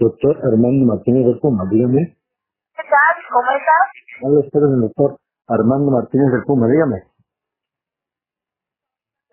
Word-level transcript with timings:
Doctor 0.00 0.38
Armando 0.44 0.86
Martínez 0.86 1.26
del 1.26 1.38
Puma, 1.40 1.64
dígame. 1.70 2.16
¿Qué 2.74 2.82
tal? 2.88 3.14
¿Cómo 3.30 3.50
estás? 3.52 3.86
Hablo 4.24 4.40
usted 4.40 4.60
del 4.60 4.80
doctor 4.80 5.18
Armando 5.48 5.90
Martínez 5.92 6.32
del 6.32 6.44
Puma, 6.44 6.66
dígame. 6.68 7.04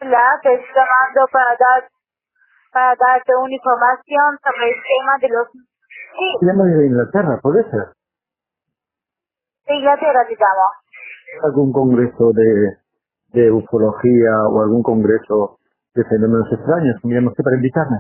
Hola, 0.01 0.39
te 0.43 0.53
estoy 0.53 0.69
llamando 0.75 1.21
para 1.31 1.51
dar 1.57 1.89
para 2.73 2.95
darte 2.99 3.31
una 3.35 3.55
información 3.55 4.37
sobre 4.43 4.69
el 4.69 4.75
tema 4.83 5.17
de 5.21 5.29
los... 5.29 5.47
Sí, 5.51 6.45
Llamo 6.45 6.65
de 6.65 6.85
Inglaterra, 6.87 7.39
¿puede 7.41 7.63
ser? 7.71 7.85
de 9.67 9.75
Inglaterra, 9.75 10.25
digamos. 10.29 10.71
¿Algún 11.43 11.71
congreso 11.71 12.31
de, 12.33 12.77
de 13.33 13.51
ufología 13.51 14.43
o 14.51 14.61
algún 14.63 14.83
congreso 14.83 15.59
de 15.95 16.03
fenómenos 16.05 16.51
extraños? 16.51 16.95
Miremos 17.03 17.33
que 17.35 17.43
para 17.43 17.55
invitarme. 17.55 17.97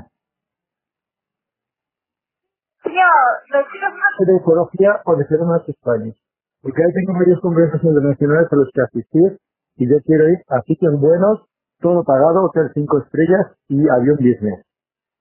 Señor, 2.83 3.43
me 3.51 3.65
quiero 3.71 3.87
¿De 4.19 4.33
ufología 4.33 5.01
o 5.05 5.15
de 5.15 5.25
fenómenos 5.25 5.69
extraños? 5.69 6.15
Porque 6.61 6.83
ahí 6.83 6.91
tengo 6.93 7.13
varios 7.13 7.39
congresos 7.39 7.83
internacionales 7.83 8.47
a 8.51 8.55
los 8.55 8.69
que 8.73 8.81
asistir 8.81 9.37
y 9.75 9.87
yo 9.87 9.97
quiero 10.05 10.29
ir 10.29 10.39
a 10.49 10.61
sitios 10.63 10.99
buenos, 10.99 11.45
todo 11.79 12.03
pagado, 12.03 12.45
hotel 12.45 12.71
cinco 12.73 12.97
estrellas 12.99 13.45
y 13.69 13.87
avión 13.87 14.17
business. 14.17 14.65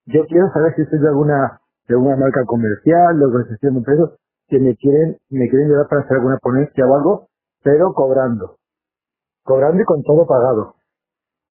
Yo 0.06 0.24
quiero 0.26 0.50
saber 0.52 0.74
si 0.76 0.86
soy 0.86 0.98
de 0.98 1.08
alguna, 1.08 1.60
de 1.88 1.94
alguna 1.94 2.16
marca 2.16 2.44
comercial, 2.46 3.18
de 3.18 3.26
organización 3.26 3.74
de 3.74 3.78
empresas 3.80 4.10
que 4.48 4.58
me 4.58 4.74
quieren, 4.76 5.18
me 5.30 5.48
quieren 5.50 5.68
llevar 5.68 5.88
para 5.88 6.02
hacer 6.02 6.16
alguna 6.16 6.38
ponencia 6.38 6.86
o 6.86 6.94
algo, 6.96 7.28
pero 7.62 7.92
cobrando. 7.92 8.56
Cobrando 9.44 9.82
y 9.82 9.84
con 9.84 10.02
todo 10.04 10.26
pagado. 10.26 10.74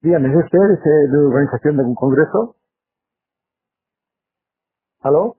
Dígame, 0.02 0.30
¿es 0.30 0.46
usted 0.46 0.60
es, 0.72 0.80
eh, 0.86 1.12
de 1.12 1.18
organización 1.18 1.78
de 1.78 1.84
un 1.84 1.96
congreso? 1.96 2.56
¿Aló? 5.02 5.38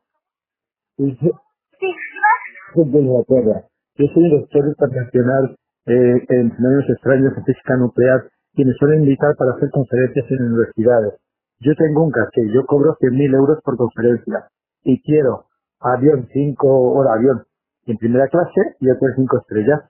Soy 2.76 2.92
de 2.92 3.00
Inglaterra. 3.00 3.64
Yo 3.96 4.06
soy 4.14 4.24
un 4.26 4.40
doctor 4.42 4.68
internacional 4.68 5.56
eh, 5.86 6.26
en 6.30 6.52
fenómenos 6.56 6.90
extraños 6.90 7.34
en 7.38 7.44
física 7.46 7.76
nuclear 7.78 8.28
y 8.54 8.66
me 8.66 8.74
suelen 8.74 9.04
invitar 9.04 9.36
para 9.36 9.52
hacer 9.54 9.70
conferencias 9.72 10.26
en 10.32 10.44
universidades. 10.44 11.14
Yo 11.60 11.74
tengo 11.76 12.04
un 12.04 12.12
caché, 12.12 12.42
yo 12.54 12.66
cobro 12.66 12.96
100.000 13.00 13.34
euros 13.34 13.60
por 13.64 13.78
conferencia 13.78 14.48
y 14.84 15.02
quiero 15.02 15.46
avión 15.80 16.28
5 16.32 16.68
horas 16.94 17.14
avión 17.18 17.44
en 17.86 17.98
primera 17.98 18.28
clase 18.28 18.76
y 18.80 18.90
hotel 18.90 19.14
5 19.16 19.38
estrellas. 19.40 19.82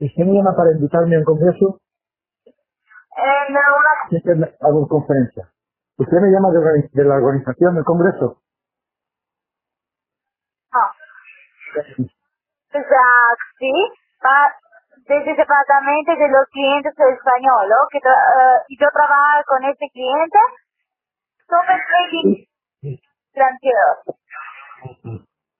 ¿Y 0.00 0.06
usted 0.08 0.24
me 0.26 0.34
llama 0.34 0.56
para 0.56 0.72
invitarme 0.72 1.16
a 1.16 1.20
un 1.20 1.26
congreso? 1.26 1.80
en 3.16 3.54
una... 3.56 4.10
Siempre 4.10 4.36
me- 4.36 4.54
hago 4.60 4.88
conferencia. 4.88 5.48
¿Usted 5.98 6.18
me 6.20 6.30
llama 6.30 6.50
de, 6.52 6.90
de 6.92 7.04
la 7.04 7.16
organización 7.16 7.76
del 7.76 7.84
congreso? 7.84 8.42
No. 10.72 10.80
Exacto, 12.72 13.44
sí. 13.58 13.72
Pa- 14.20 14.54
desde 15.08 15.30
el 15.32 15.36
departamento 15.36 16.12
de 16.16 16.28
los 16.28 16.46
clientes 16.52 16.92
españoles, 16.92 17.76
que 17.92 17.98
tra- 18.00 18.58
eh, 18.58 18.62
y 18.68 18.78
yo 18.80 18.88
trabajo 18.92 19.42
con 19.46 19.64
este 19.64 19.88
cliente, 19.90 20.38
sobre 21.48 21.74
trading 21.88 22.46
tranquilo. 23.34 23.86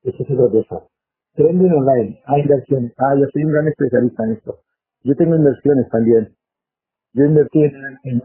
Eso 0.05 0.23
es 0.23 0.31
otra 0.31 0.51
cosa. 0.51 0.87
Trending 1.35 1.73
online, 1.73 2.23
hay 2.27 2.43
inversiones. 2.43 2.93
Ah, 2.99 3.15
yo 3.19 3.27
soy 3.33 3.45
un 3.45 3.53
gran 3.53 3.69
especialista 3.69 4.25
en 4.25 4.33
esto. 4.33 4.61
Yo 5.05 5.15
tengo 5.17 5.37
inversiones 5.37 5.89
también. 5.91 6.37
Yo 7.15 7.25
invertí 7.25 7.65
en, 7.65 7.75
en- 8.05 8.23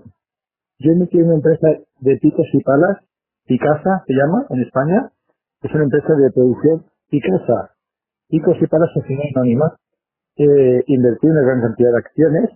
yo 0.80 0.92
invertí 0.94 1.18
en 1.20 1.26
una 1.28 1.36
empresa 1.36 1.68
de 2.00 2.18
picos 2.18 2.48
y 2.54 2.64
palas, 2.64 2.98
Picasa 3.46 4.04
se 4.08 4.14
llama 4.14 4.46
en 4.50 4.62
España. 4.64 5.12
Es 5.62 5.74
una 5.74 5.86
empresa 5.86 6.14
de 6.16 6.32
producción 6.32 6.86
Picasa. 7.10 7.76
Picos 8.32 8.58
y 8.62 8.68
palas 8.68 8.90
sociedad 8.94 9.24
anónima. 9.36 9.76
Eh, 10.38 10.84
invertí 10.88 11.28
una 11.28 11.42
gran 11.42 11.62
cantidad 11.62 11.92
de 11.92 11.98
acciones 12.00 12.50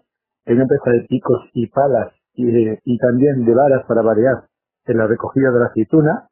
en 0.45 0.55
una 0.55 0.63
empresa 0.63 0.91
de 0.91 1.01
picos 1.09 1.41
y 1.53 1.67
palas 1.67 2.13
y, 2.33 2.45
de- 2.51 2.79
y 2.85 2.97
también 2.97 3.45
de 3.45 3.53
varas 3.53 3.85
para 3.85 4.01
variar 4.01 4.45
en 4.85 4.97
la 4.97 5.07
recogida 5.07 5.51
de 5.51 5.59
la 5.59 5.65
aceituna 5.67 6.27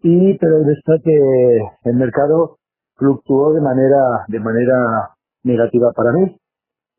y 0.00 0.38
pero 0.38 0.58
está 0.70 0.94
que 1.04 1.60
el 1.84 1.94
mercado 1.96 2.58
fluctuó 2.96 3.52
de 3.52 3.60
manera 3.60 4.24
de 4.28 4.40
manera 4.40 5.10
negativa 5.44 5.92
para 5.92 6.12
mí 6.12 6.36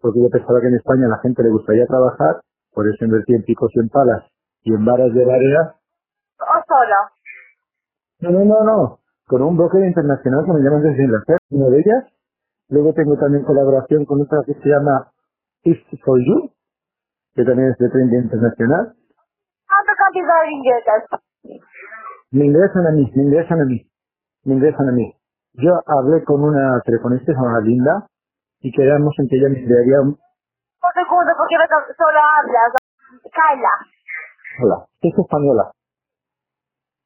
porque 0.01 0.21
yo 0.21 0.29
pensaba 0.29 0.61
que 0.61 0.67
en 0.67 0.75
España 0.75 1.07
a 1.07 1.09
la 1.09 1.19
gente 1.19 1.43
le 1.43 1.49
gustaría 1.49 1.87
trabajar 1.87 2.41
por 2.73 2.87
eso 2.87 3.03
invertí 3.05 3.33
en 3.33 3.43
picos 3.43 3.71
y 3.75 3.79
en 3.79 3.89
palas 3.89 4.23
y 4.63 4.73
en 4.73 4.85
varas 4.85 5.13
de 5.13 5.25
varera 5.25 5.75
O 6.39 6.63
solo. 6.67 6.95
no 8.19 8.31
no 8.31 8.45
no 8.45 8.63
no 8.63 8.99
con 9.27 9.41
un 9.41 9.57
broker 9.57 9.83
internacional 9.83 10.45
que 10.45 10.53
me 10.53 10.59
llaman 10.61 10.81
desde 10.81 11.03
Inglaterra 11.03 11.37
una 11.49 11.67
de 11.67 11.79
ellas 11.79 12.03
luego 12.69 12.93
tengo 12.93 13.17
también 13.17 13.43
colaboración 13.43 14.05
con 14.05 14.21
otra 14.21 14.39
que 14.45 14.53
se 14.55 14.69
llama 14.69 15.11
If 15.63 15.79
for 16.03 16.19
You 16.19 16.51
que 17.35 17.43
también 17.43 17.71
es 17.71 17.77
de 17.77 17.89
trading 17.89 18.23
internacional 18.23 18.93
me 22.31 22.45
ingresan 22.45 22.87
a 22.87 22.91
mí 22.91 23.11
me 23.15 23.23
ingresan 23.23 23.61
a 23.61 23.65
mí 23.65 23.91
me 24.45 24.53
ingresan 24.55 24.89
a 24.89 24.91
mí 24.91 25.15
yo 25.53 25.71
hablé 25.85 26.23
con 26.23 26.43
una 26.43 26.81
telefonista 26.81 27.27
que 27.27 27.33
se 27.33 27.39
llama 27.39 27.59
Linda 27.61 28.07
y 28.59 28.71
quedamos 28.71 29.13
en 29.19 29.27
que 29.27 29.35
ella 29.37 29.49
me 29.49 29.59
enviaría 29.59 30.01
un... 30.01 30.07
Un 30.07 30.93
segundo, 30.95 31.31
porque 31.37 31.55
solo 31.95 32.19
hablas. 32.19 32.73
Carla. 33.31 33.69
Hola, 34.63 34.85
es 35.01 35.13
española. 35.17 35.71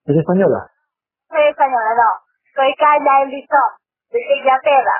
¿Es 0.06 0.16
española? 0.16 0.72
Soy 1.30 1.44
española, 1.50 1.92
no. 1.98 2.10
Soy 2.56 2.74
Carla 2.80 3.24
Elison, 3.24 3.70
de 4.12 4.20
Inglaterra. 4.40 4.98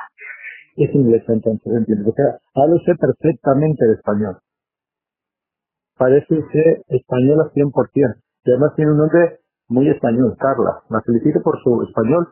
Es 0.76 0.94
inglesa 0.94 1.32
entonces, 1.32 1.72
entiendo. 1.72 2.12
Habla 2.54 2.76
usted 2.76 2.96
perfectamente 3.00 3.84
el 3.84 3.92
español. 3.94 4.38
Parece 5.96 6.34
usted 6.34 6.82
española 6.88 7.50
100%. 7.54 8.14
Y 8.44 8.50
además 8.50 8.74
tiene 8.76 8.92
un 8.92 8.98
nombre 8.98 9.40
muy 9.68 9.88
español, 9.88 10.36
Carla. 10.38 10.82
La 10.90 11.00
felicito 11.02 11.40
por 11.42 11.58
su 11.62 11.82
español. 11.82 12.28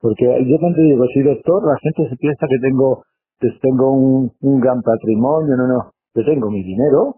Porque 0.00 0.24
yo 0.46 0.58
cuando 0.58 0.82
digo 0.82 1.04
soy 1.12 1.22
doctor, 1.22 1.64
la 1.66 1.78
gente 1.78 2.08
se 2.08 2.16
piensa 2.16 2.46
que 2.48 2.58
tengo, 2.58 3.04
que 3.38 3.50
tengo 3.62 3.92
un, 3.92 4.32
un 4.40 4.60
gran 4.60 4.82
patrimonio. 4.82 5.56
No, 5.56 5.66
no. 5.66 5.92
Yo 6.14 6.24
tengo 6.24 6.50
mi 6.50 6.62
dinero, 6.62 7.16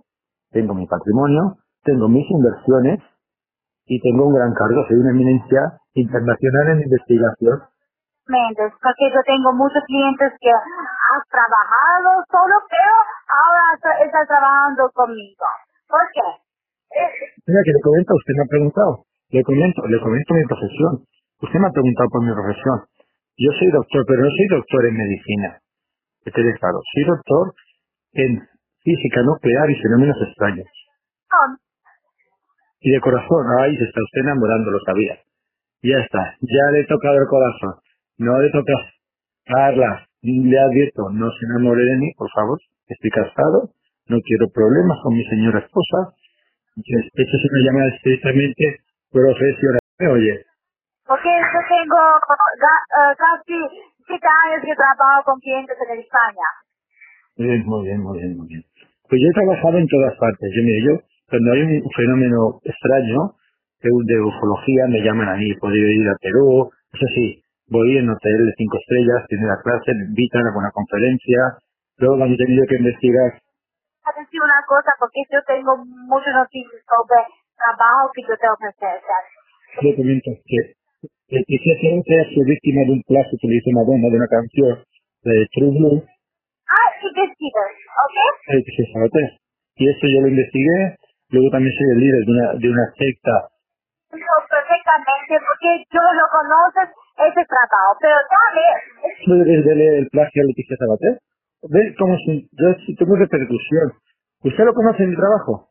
tengo 0.50 0.74
mi 0.74 0.86
patrimonio, 0.86 1.58
tengo 1.84 2.08
mis 2.08 2.28
inversiones 2.30 3.00
y 3.88 4.00
tengo 4.00 4.26
un 4.28 4.34
gran 4.34 4.52
cargo. 4.54 4.84
Soy 4.88 4.96
una 4.98 5.10
eminencia 5.10 5.80
internacional 5.94 6.68
en 6.76 6.82
investigación. 6.82 7.62
Méndez, 8.28 8.72
porque 8.82 9.08
yo 9.08 9.20
tengo 9.24 9.52
muchos 9.54 9.82
clientes 9.88 10.32
que 10.40 10.50
han 10.52 11.22
trabajado 11.32 12.22
solo, 12.30 12.54
pero 12.68 12.92
ahora 13.32 13.62
está- 13.74 13.98
están 14.04 14.26
trabajando 14.26 14.90
conmigo. 14.92 15.46
¿Por 15.88 16.04
qué? 16.12 16.28
Mira 17.46 17.60
que 17.64 17.72
le 17.72 17.80
comento, 17.80 18.14
usted 18.14 18.34
me 18.36 18.44
ha 18.44 18.48
preguntado. 18.52 19.04
Le 19.30 19.42
comento, 19.42 19.80
le 19.88 20.00
comento 20.00 20.34
mi 20.34 20.44
profesión. 20.44 21.04
Usted 21.40 21.58
me 21.58 21.68
ha 21.68 21.72
preguntado 21.72 22.08
por 22.10 22.22
mi 22.24 22.32
profesión. 22.32 22.84
Yo 23.38 23.50
soy 23.58 23.70
doctor, 23.70 24.04
pero 24.06 24.22
no 24.24 24.30
soy 24.30 24.46
doctor 24.48 24.86
en 24.86 24.96
medicina. 24.96 25.58
Que 26.24 26.32
quede 26.32 26.52
claro. 26.58 26.80
Soy 26.92 27.04
doctor 27.04 27.54
en 28.12 28.42
física 28.82 29.22
nuclear 29.22 29.70
y 29.70 29.76
fenómenos 29.80 30.16
extraños. 30.28 30.66
no, 31.32 31.56
Y 32.80 32.90
de 32.90 33.00
corazón, 33.00 33.46
ay, 33.60 33.76
se 33.76 33.84
está 33.84 34.02
usted 34.02 34.20
enamorando, 34.20 34.70
lo 34.70 34.80
sabía. 34.80 35.18
Ya 35.82 35.98
está, 35.98 36.36
ya 36.40 36.72
le 36.72 36.80
he 36.80 36.86
tocado 36.86 37.18
el 37.18 37.26
corazón. 37.26 37.74
No 38.18 38.40
le 38.40 38.50
toca. 38.50 38.74
Carla, 39.44 40.06
le 40.22 40.58
advierto, 40.58 41.08
no 41.10 41.30
se 41.30 41.46
enamore 41.46 41.84
de 41.84 41.96
mí, 41.96 42.12
por 42.16 42.30
favor. 42.30 42.58
Estoy 42.88 43.10
casado, 43.10 43.70
no 44.08 44.18
quiero 44.20 44.48
problemas 44.52 44.98
con 45.02 45.14
mi 45.14 45.24
señora 45.24 45.60
esposa. 45.60 46.14
Esta 46.76 47.36
es 47.36 47.50
una 47.50 47.64
llamada 47.64 47.88
estrictamente 47.96 48.76
profesional. 49.10 49.80
¿Me 49.98 50.08
oye? 50.08 50.44
porque 51.08 51.32
yo 51.32 51.60
tengo 51.72 51.96
eh, 52.20 53.14
casi 53.16 53.56
siete 54.06 54.28
años 54.28 54.60
que 54.62 54.76
trabajo 54.76 55.24
con 55.24 55.40
clientes 55.40 55.76
en 55.80 56.00
España. 56.00 56.48
Bien, 57.36 57.64
muy 57.64 57.88
bien, 57.88 58.00
muy 58.02 58.18
bien, 58.18 58.36
muy 58.36 58.46
bien. 58.46 58.62
Pues 59.08 59.16
yo 59.22 59.28
he 59.28 59.32
trabajado 59.32 59.78
en 59.78 59.88
todas 59.88 60.14
partes. 60.18 60.50
Yo, 60.54 60.62
mire, 60.62 60.84
yo, 60.84 61.00
cuando 61.28 61.52
hay 61.52 61.62
un 61.62 61.82
fenómeno 61.96 62.60
extraño 62.64 63.34
de, 63.82 63.90
de 64.04 64.20
ufología, 64.20 64.86
me 64.88 65.00
llaman 65.02 65.28
a 65.28 65.36
mí. 65.36 65.54
Podido 65.60 65.88
ir 65.88 66.08
a 66.08 66.16
Perú, 66.20 66.70
eso 66.92 67.06
sí, 67.14 67.42
voy 67.68 67.98
en 67.98 68.08
hotel 68.10 68.46
de 68.46 68.52
cinco 68.56 68.78
estrellas, 68.78 69.26
primera 69.28 69.56
clase, 69.62 69.94
me 69.94 70.04
invitan 70.06 70.44
a 70.44 70.48
alguna 70.48 70.70
conferencia. 70.72 71.58
Luego 71.98 72.16
cuando 72.18 72.34
he 72.34 72.38
tenido 72.38 72.64
que 72.66 72.76
investigar, 72.76 73.30
A 74.04 74.10
decir 74.18 74.40
una 74.40 74.62
cosa, 74.66 74.90
porque 74.98 75.20
yo 75.30 75.38
tengo 75.46 75.76
muchas 76.08 76.32
noticias 76.34 76.80
sobre 76.88 77.20
trabajo 77.58 78.10
que 78.14 78.22
yo 78.22 78.34
tengo 78.40 78.56
que 78.56 78.66
hacer. 78.72 79.00
le 79.82 79.96
comento 79.96 80.30
que 80.46 80.58
el 81.28 81.44
que 81.44 81.58
se 81.60 82.20
ha 82.20 82.24
sido 82.30 82.44
víctima 82.46 82.80
de 82.88 82.92
un 82.92 83.02
plazo 83.06 83.36
que 83.40 83.48
le 83.48 83.56
hizo 83.56 83.70
Madonna 83.76 84.08
de 84.08 84.16
una 84.16 84.28
canción 84.28 84.80
de 85.24 85.46
True 85.52 85.70
Blue, 85.76 86.02
Ah, 86.68 86.88
investigas, 87.00 87.72
¿ok? 88.00 88.16
el 88.48 88.64
que 88.64 88.72
se 88.76 88.92
sabotea. 88.92 89.30
Y 89.76 89.88
eso 89.88 90.06
yo 90.08 90.20
lo 90.22 90.28
investigué. 90.28 90.96
Luego 91.30 91.50
también 91.50 91.72
soy 91.76 91.90
el 91.92 92.00
líder 92.00 92.24
de 92.24 92.32
una, 92.32 92.46
de 92.54 92.68
una 92.68 92.86
secta 92.96 93.34
No, 94.12 94.34
perfectamente, 94.48 95.32
porque 95.44 95.70
yo 95.92 96.00
lo 96.00 96.26
conoces 96.32 96.88
ese 97.20 97.42
trabajo, 97.44 97.92
pero 98.00 98.16
dale. 98.32 98.66
¿Puedes 99.26 99.64
leer 99.76 99.94
el 99.94 100.08
plagio 100.08 100.42
a 100.42 100.46
Leticia 100.46 100.76
Sabater? 100.76 101.18
¿Ves 101.68 101.94
cómo 101.98 102.16
si, 102.24 102.48
yo 102.52 102.72
sí 102.86 102.94
tengo 102.96 103.16
repercusión? 103.16 103.92
¿Usted 104.44 104.64
lo 104.64 104.72
conoce 104.72 105.02
en 105.02 105.10
mi 105.10 105.16
trabajo? 105.16 105.68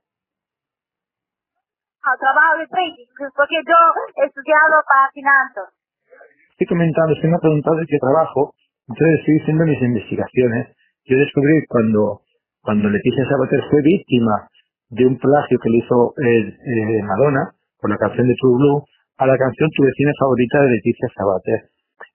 trabajo 2.15 2.57
de 2.59 2.67
trading, 2.67 3.11
porque 3.35 3.59
yo 3.67 3.77
he 4.15 4.25
estudiado 4.27 4.79
para 4.87 5.11
finanzas. 5.11 5.67
Estoy 6.51 6.67
comentando, 6.67 7.13
usted 7.13 7.27
me 7.27 7.35
ha 7.35 7.43
preguntado 7.43 7.75
de 7.75 7.85
qué 7.85 7.99
trabajo, 7.99 8.55
entonces 8.87 9.19
estoy 9.19 9.39
haciendo 9.41 9.65
mis 9.65 9.81
investigaciones. 9.81 10.71
Yo 11.05 11.17
descubrí 11.17 11.65
cuando, 11.67 12.21
cuando 12.61 12.89
Leticia 12.89 13.27
Sabater 13.27 13.61
fue 13.69 13.81
víctima 13.81 14.47
de 14.89 15.05
un 15.05 15.17
plagio 15.17 15.59
que 15.59 15.69
le 15.69 15.77
hizo 15.77 16.13
eh, 16.17 16.47
eh, 16.47 17.03
Madonna 17.03 17.51
por 17.79 17.89
la 17.89 17.97
canción 17.97 18.27
de 18.27 18.35
True 18.35 18.57
Blue 18.57 18.83
a 19.17 19.25
la 19.25 19.37
canción 19.37 19.69
Tu 19.75 19.83
vecina 19.83 20.11
favorita 20.19 20.61
de 20.61 20.69
Leticia 20.69 21.07
Sabater. 21.15 21.69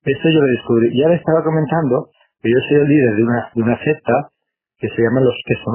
Esto 0.05 0.29
yo 0.31 0.41
lo 0.41 0.47
descubrí. 0.47 0.91
Y 0.93 1.03
ahora 1.03 1.17
estaba 1.17 1.43
comentando 1.43 2.11
que 2.41 2.51
yo 2.51 2.59
soy 2.69 2.79
el 2.79 2.89
líder 2.89 3.17
de 3.17 3.23
una, 3.23 3.51
de 3.55 3.63
una 3.63 3.79
secta 3.85 4.29
que 4.79 4.89
se 4.89 5.03
llama 5.03 5.21
los 5.21 5.35
queso 5.47 5.71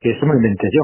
que 0.00 0.10
eso 0.12 0.26
me 0.26 0.36
inventé 0.36 0.68
yo 0.72 0.82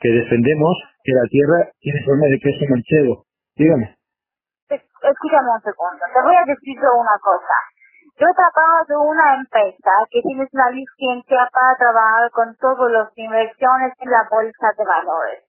que 0.00 0.08
defendemos 0.08 0.76
que 1.04 1.12
la 1.12 1.24
Tierra 1.28 1.68
tiene 1.78 2.02
forma 2.04 2.26
de 2.26 2.40
queso 2.40 2.64
manchego. 2.68 3.24
Dígame. 3.54 3.96
Escúchame 4.68 5.48
un 5.52 5.60
segundo, 5.60 6.04
te 6.12 6.20
voy 6.22 6.36
a 6.36 6.44
decir 6.44 6.76
una 6.78 7.16
cosa. 7.20 7.56
Yo 8.20 8.28
trabajo 8.36 8.84
de 8.84 8.96
una 9.00 9.40
empresa 9.40 9.96
que 10.12 10.20
tiene 10.20 10.44
una 10.52 10.68
licencia 10.76 11.48
para 11.56 11.72
trabajar 11.80 12.28
con 12.36 12.52
todas 12.60 12.92
las 12.92 13.08
inversiones 13.16 13.96
en 13.96 14.10
la 14.12 14.28
bolsa 14.28 14.76
de 14.76 14.84
valores. 14.84 15.40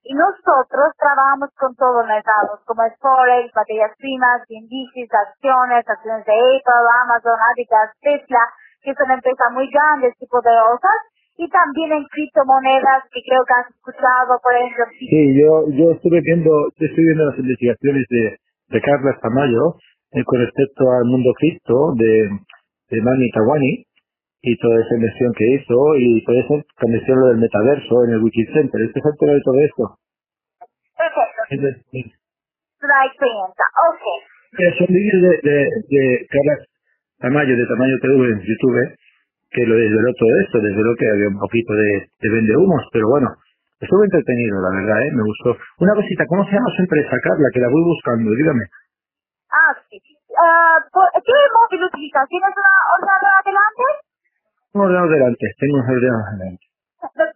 Y 0.00 0.16
nosotros 0.16 0.96
trabajamos 0.96 1.52
con 1.60 1.76
todos 1.76 2.00
los 2.00 2.08
mercados, 2.08 2.64
como 2.64 2.88
es 2.88 2.96
Forex, 3.04 3.52
materias 3.52 3.92
primas, 4.00 4.48
índices, 4.48 5.12
acciones, 5.12 5.84
acciones 5.84 6.24
de 6.24 6.32
Apple, 6.32 6.88
Amazon, 7.04 7.36
Adidas, 7.52 7.92
Tesla, 8.00 8.48
que 8.80 8.96
son 8.96 9.10
empresas 9.12 9.52
muy 9.52 9.68
grandes 9.68 10.16
y 10.16 10.24
poderosas, 10.24 10.96
y 11.36 11.44
también 11.52 12.00
en 12.00 12.04
criptomonedas 12.08 13.12
que 13.12 13.20
creo 13.28 13.44
que 13.44 13.60
has 13.60 13.68
escuchado, 13.68 14.40
por 14.40 14.56
ejemplo. 14.56 14.88
Sí, 15.04 15.36
yo, 15.36 15.68
yo 15.68 15.92
estuve 15.92 16.24
viendo, 16.24 16.72
estoy 16.80 17.12
viendo 17.12 17.28
las 17.28 17.36
investigaciones 17.36 18.08
de, 18.08 18.40
de 18.72 18.80
Carla 18.80 19.12
Tamayo 19.20 19.76
eh, 20.16 20.24
con 20.24 20.40
respecto 20.40 20.90
al 20.90 21.04
mundo 21.04 21.32
cripto 21.34 21.92
de, 21.94 22.28
de 22.90 23.00
Mani 23.02 23.30
Tawani 23.30 23.84
y 24.42 24.56
toda 24.58 24.80
esa 24.80 24.94
inversión 24.94 25.32
que 25.34 25.46
hizo 25.46 25.96
y 25.96 26.20
por 26.22 26.34
eso 26.36 26.62
también 26.80 27.02
lo 27.06 27.28
del 27.28 27.38
metaverso 27.38 28.04
en 28.04 28.10
el 28.14 28.22
Wikicenter. 28.22 28.80
¿Este 28.80 28.98
es 28.98 29.04
el 29.04 29.28
de 29.28 29.40
todo 29.44 29.60
esto? 29.60 29.98
Perfecto. 30.96 32.10
La 32.80 33.06
experiencia, 33.06 33.64
ok. 33.92 34.78
Son 34.78 34.86
vídeos 34.88 35.22
de, 35.22 35.50
de, 35.50 35.70
de 35.90 36.26
Carla 36.30 36.56
Tamayo, 37.18 37.56
de 37.56 37.66
Tamayo 37.66 37.98
TV 38.00 38.14
en 38.14 38.40
YouTube 38.40 38.96
que 39.50 39.64
lo 39.64 39.76
desveló 39.76 40.12
todo 40.18 40.38
esto, 40.40 40.60
desveló 40.60 40.94
que 40.96 41.08
había 41.08 41.28
un 41.28 41.38
poquito 41.38 41.72
de, 41.74 42.08
de 42.20 42.28
vende 42.28 42.56
humos, 42.56 42.82
pero 42.92 43.08
bueno, 43.08 43.28
estuvo 43.80 44.04
entretenido, 44.04 44.60
la 44.60 44.70
verdad, 44.70 45.02
¿eh? 45.02 45.12
me 45.12 45.22
gustó. 45.22 45.56
Una 45.78 45.94
cosita, 45.94 46.26
¿cómo 46.26 46.44
se 46.44 46.52
llama 46.52 46.70
su 46.76 46.82
empresa, 46.82 47.16
Carla? 47.22 47.48
Que 47.52 47.60
la 47.60 47.68
voy 47.68 47.82
buscando, 47.82 48.30
dígame. 48.32 48.64
Ah, 49.52 49.72
sí. 49.88 49.96
Uh, 50.28 50.78
¿Qué 51.24 51.36
móvil 51.54 51.84
utilizas? 51.86 52.28
¿Tienes 52.28 52.50
un 52.50 52.66
ordenador 52.66 53.32
adelante? 53.40 53.84
Un 54.74 54.80
ordenador 54.82 55.10
delante, 55.10 55.46
tengo 55.58 55.76
un 55.78 55.86
ordenador 55.88 56.38
delante. 56.38 56.66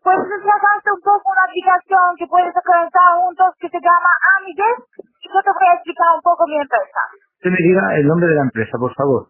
Puedes 0.02 0.28
descargarte 0.28 0.90
un 0.90 1.00
poco 1.00 1.30
una 1.30 1.44
aplicación 1.44 2.16
que 2.18 2.26
puedes 2.26 2.52
conectar 2.64 3.08
juntos 3.22 3.54
que 3.60 3.68
se 3.68 3.78
llama 3.80 4.10
Amigues 4.36 4.78
y 5.22 5.28
yo 5.28 5.40
te 5.42 5.52
voy 5.52 5.66
a 5.70 5.74
explicar 5.74 6.08
un 6.16 6.22
poco 6.22 6.44
mi 6.48 6.56
empresa. 6.58 7.00
Usted 7.38 7.50
me 7.50 7.62
diga 7.62 7.94
el 7.96 8.06
nombre 8.06 8.28
de 8.28 8.34
la 8.34 8.42
empresa, 8.42 8.76
por 8.78 8.92
favor. 8.94 9.28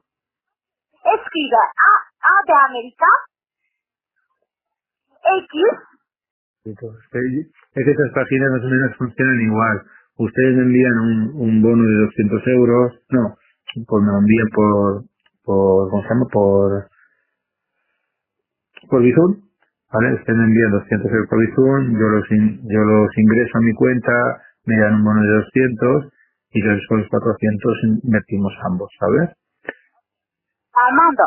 Escribe 1.05 1.57
A 1.57 1.93
a 2.25 2.43
de 2.47 2.55
América, 2.55 3.07
X. 5.23 5.53
Es 6.65 7.85
que 7.85 7.91
estas 7.91 8.13
páginas 8.15 8.51
más 8.53 8.63
o 8.63 8.69
menos 8.69 8.97
funcionan 8.97 9.41
igual. 9.41 9.83
Ustedes 10.21 10.55
me 10.55 10.63
envían 10.65 10.99
un, 10.99 11.33
un 11.35 11.63
bono 11.63 11.83
de 11.83 11.97
200 12.05 12.47
euros, 12.49 12.93
no, 13.09 13.37
pues 13.73 14.05
me 14.05 14.13
lo 14.13 14.19
envían 14.19 14.49
por, 14.53 15.05
por, 15.43 15.89
¿cómo 15.89 16.03
se 16.03 16.09
llama? 16.11 16.27
Por, 16.31 16.89
por 18.91 19.03
Bizum, 19.03 19.41
¿vale? 19.91 20.15
Ustedes 20.21 20.39
me 20.39 20.45
envían 20.45 20.73
200 20.73 21.11
euros 21.11 21.29
por 21.29 21.41
Bizum, 21.41 21.99
yo 21.99 22.07
los, 22.09 22.29
yo 22.29 22.81
los 22.85 23.17
ingreso 23.17 23.57
a 23.57 23.61
mi 23.63 23.73
cuenta, 23.73 24.13
me 24.67 24.79
dan 24.79 24.97
un 24.97 25.05
bono 25.05 25.23
de 25.23 25.33
200 25.41 26.13
y 26.53 26.61
los 26.61 27.09
400 27.09 27.79
invertimos 28.05 28.53
ambos, 28.65 28.91
¿sabes? 28.99 29.31
Armando, 30.75 31.25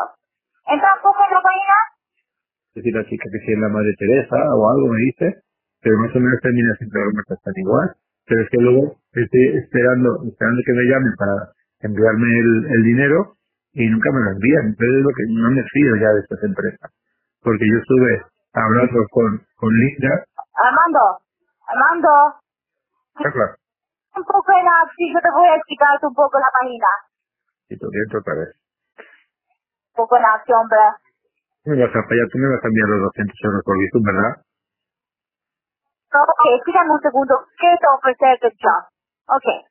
Entra 0.69 0.87
un 0.97 1.01
poco 1.01 1.17
en 1.17 1.33
la 1.33 1.41
página. 1.41 1.77
Es 2.69 2.75
decir, 2.75 2.93
la 2.93 3.05
chica 3.09 3.25
que 3.31 3.39
si 3.39 3.53
es 3.53 3.59
la 3.59 3.69
madre 3.69 3.95
Teresa 3.97 4.37
o 4.53 4.69
algo 4.69 4.87
me 4.89 5.01
dice, 5.01 5.41
pero 5.81 5.97
más 5.97 6.15
o 6.15 6.19
menos 6.19 6.39
termina 6.41 6.75
siempre 6.75 7.01
las 7.01 7.37
están 7.37 7.53
igual. 7.57 7.95
Pero 8.25 8.41
es 8.41 8.49
que 8.49 8.57
luego 8.57 8.95
estoy 9.11 9.57
esperando, 9.57 10.23
esperando 10.25 10.61
que 10.65 10.73
me 10.73 10.83
llamen 10.83 11.13
para 11.17 11.33
enviarme 11.81 12.39
el, 12.39 12.65
el 12.71 12.83
dinero 12.83 13.35
y 13.73 13.87
nunca 13.89 14.11
me 14.11 14.21
lo 14.21 14.31
envían. 14.31 14.65
Entonces 14.67 14.95
es 14.97 15.03
lo 15.03 15.09
que 15.09 15.23
no 15.29 15.51
me 15.51 15.63
fío 15.73 15.95
ya 15.97 16.09
de 16.13 16.19
estas 16.21 16.43
empresas. 16.43 16.91
Porque 17.41 17.65
yo 17.67 17.77
estuve 17.79 18.21
hablando 18.53 18.99
con, 19.11 19.41
con 19.57 19.73
Linda. 19.73 20.25
Armando, 20.55 21.19
Armando. 21.67 22.09
claro. 23.15 23.55
Un 24.15 24.23
poco 24.23 24.51
en 24.51 24.67
sí, 24.95 25.11
yo 25.11 25.19
te 25.19 25.31
voy 25.31 25.47
a 25.47 25.55
explicar 25.55 25.97
un 26.03 26.13
poco 26.13 26.37
la 26.37 26.51
página. 26.53 26.87
Y 27.69 27.77
tú 27.77 27.89
dentro 27.89 28.19
otra 28.19 28.35
vez 28.35 28.63
poco 29.93 30.17
en 30.17 30.25
acción, 30.25 30.67
¿verdad? 30.69 30.93
Me 31.65 31.79
vas 31.79 31.95
a 31.95 32.03
fallar, 32.03 32.27
tú 32.29 32.37
me 32.37 32.49
vas 32.49 32.63
a 32.63 32.67
enviar 32.67 32.89
los 32.89 33.01
200 33.13 33.37
euros 33.43 33.63
por 33.63 33.77
Bizum, 33.77 34.03
¿verdad? 34.03 34.33
Ok, 36.13 36.41
espérame 36.59 36.91
un 36.91 37.01
segundo. 37.01 37.45
¿Qué 37.59 37.75
te 37.79 37.87
ofrecerte 37.97 38.51
yo? 38.59 38.71
Ok. 39.35 39.65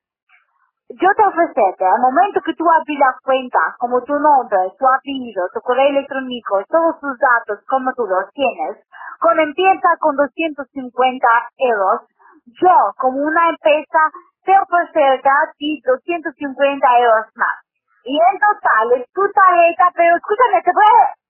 Yo 0.90 1.08
te 1.16 1.24
ofrecerte, 1.26 1.84
al 1.86 2.00
momento 2.00 2.40
que 2.44 2.54
tú 2.54 2.64
abres 2.70 2.98
la 3.00 3.16
cuenta, 3.24 3.58
como 3.78 4.02
tu 4.04 4.14
nombre, 4.20 4.58
tu 4.78 4.86
apellido, 4.86 5.48
tu 5.54 5.60
correo 5.62 5.88
electrónico, 5.88 6.62
todos 6.68 7.00
tus 7.00 7.18
datos, 7.18 7.64
como 7.68 7.92
tú 7.94 8.06
los 8.06 8.30
tienes, 8.34 8.76
con 9.20 9.40
empieza 9.40 9.96
con 10.00 10.16
250 10.16 11.28
euros, 11.58 12.02
yo, 12.60 12.76
como 12.98 13.18
una 13.24 13.50
empresa, 13.50 14.12
te 14.44 14.52
ofreceré 14.58 15.22
a 15.24 15.52
ti 15.56 15.80
250 15.86 16.98
euros 17.00 17.26
más. 17.36 17.56
Y 18.04 18.16
en 18.18 18.38
total 18.38 18.92
es 19.00 19.10
tu 19.14 19.22
tarjeta, 19.32 19.90
pero 19.96 20.16
escúchame, 20.16 20.62
¿te 20.62 20.72
puede? 20.72 21.21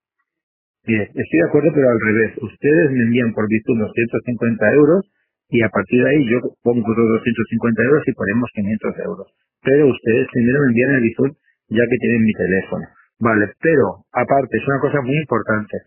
Bien, 0.85 1.03
estoy 1.03 1.39
de 1.39 1.47
acuerdo, 1.47 1.71
pero 1.73 1.89
al 1.89 1.99
revés. 1.99 2.33
Ustedes 2.41 2.91
me 2.91 3.03
envían 3.03 3.33
por 3.33 3.45
unos 3.45 3.91
150 3.93 4.73
euros 4.73 5.05
y 5.49 5.61
a 5.63 5.69
partir 5.69 6.03
de 6.03 6.09
ahí 6.09 6.29
yo 6.29 6.39
pongo 6.61 6.87
los 6.93 7.19
250 7.23 7.83
euros 7.83 8.03
y 8.07 8.13
ponemos 8.13 8.49
500 8.53 8.99
euros. 8.99 9.27
Pero 9.61 9.87
ustedes 9.87 10.27
primero 10.33 10.59
me 10.61 10.67
envían 10.67 10.91
el 10.95 11.01
Bizum 11.01 11.31
ya 11.69 11.83
que 11.89 11.97
tienen 11.97 12.23
mi 12.23 12.33
teléfono. 12.33 12.85
Vale, 13.19 13.53
pero 13.61 14.03
aparte, 14.11 14.57
es 14.57 14.67
una 14.67 14.79
cosa 14.79 15.01
muy 15.01 15.17
importante. 15.17 15.77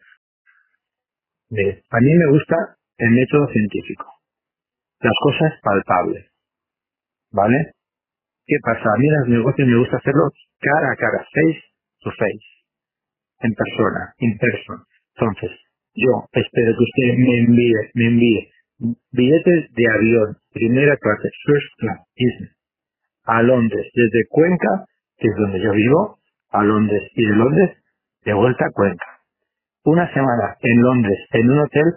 a 1.91 2.01
mí 2.01 2.15
me 2.15 2.27
gusta 2.27 2.57
el 2.99 3.11
método 3.11 3.49
científico. 3.49 4.07
Las 5.01 5.15
cosas 5.23 5.53
palpables. 5.63 6.25
¿Vale? 7.33 7.73
¿Qué 8.47 8.57
pasa? 8.63 8.95
A 8.95 8.97
mí 8.97 9.09
en 9.09 9.21
los 9.21 9.29
negocios 9.29 9.69
me 9.69 9.79
gusta 9.79 9.99
hacerlo 9.99 10.31
cara 10.61 10.93
a 10.93 10.97
cara, 10.97 11.19
face 11.35 11.61
to 12.01 12.11
face, 12.13 12.56
en 13.41 13.55
persona, 13.55 14.15
in 14.19 14.39
person. 14.39 14.83
Entonces, 15.17 15.51
yo 15.95 16.27
espero 16.33 16.73
que 16.77 16.85
usted 16.85 17.19
me 17.19 17.39
envíe, 17.39 17.75
me 17.95 18.07
envíe 18.07 18.51
billetes 19.13 19.73
de 19.75 19.85
avión, 19.89 20.37
primera 20.53 20.97
clase, 20.97 21.31
first 21.47 21.69
class, 21.79 22.01
a 23.25 23.43
Londres, 23.43 23.91
desde 23.95 24.27
Cuenca, 24.29 24.87
que 25.19 25.29
es 25.29 25.37
donde 25.37 25.61
yo 25.61 25.73
vivo, 25.73 26.19
a 26.51 26.63
Londres 26.63 27.11
y 27.15 27.25
de 27.25 27.35
Londres, 27.35 27.77
de 28.25 28.35
vuelta 28.35 28.67
a 28.67 28.73
Cuenca. 28.73 29.07
Una 29.85 30.13
semana 30.13 30.57
en 30.61 30.83
Londres, 30.83 31.19
en 31.33 31.51
un 31.51 31.61
hotel, 31.61 31.95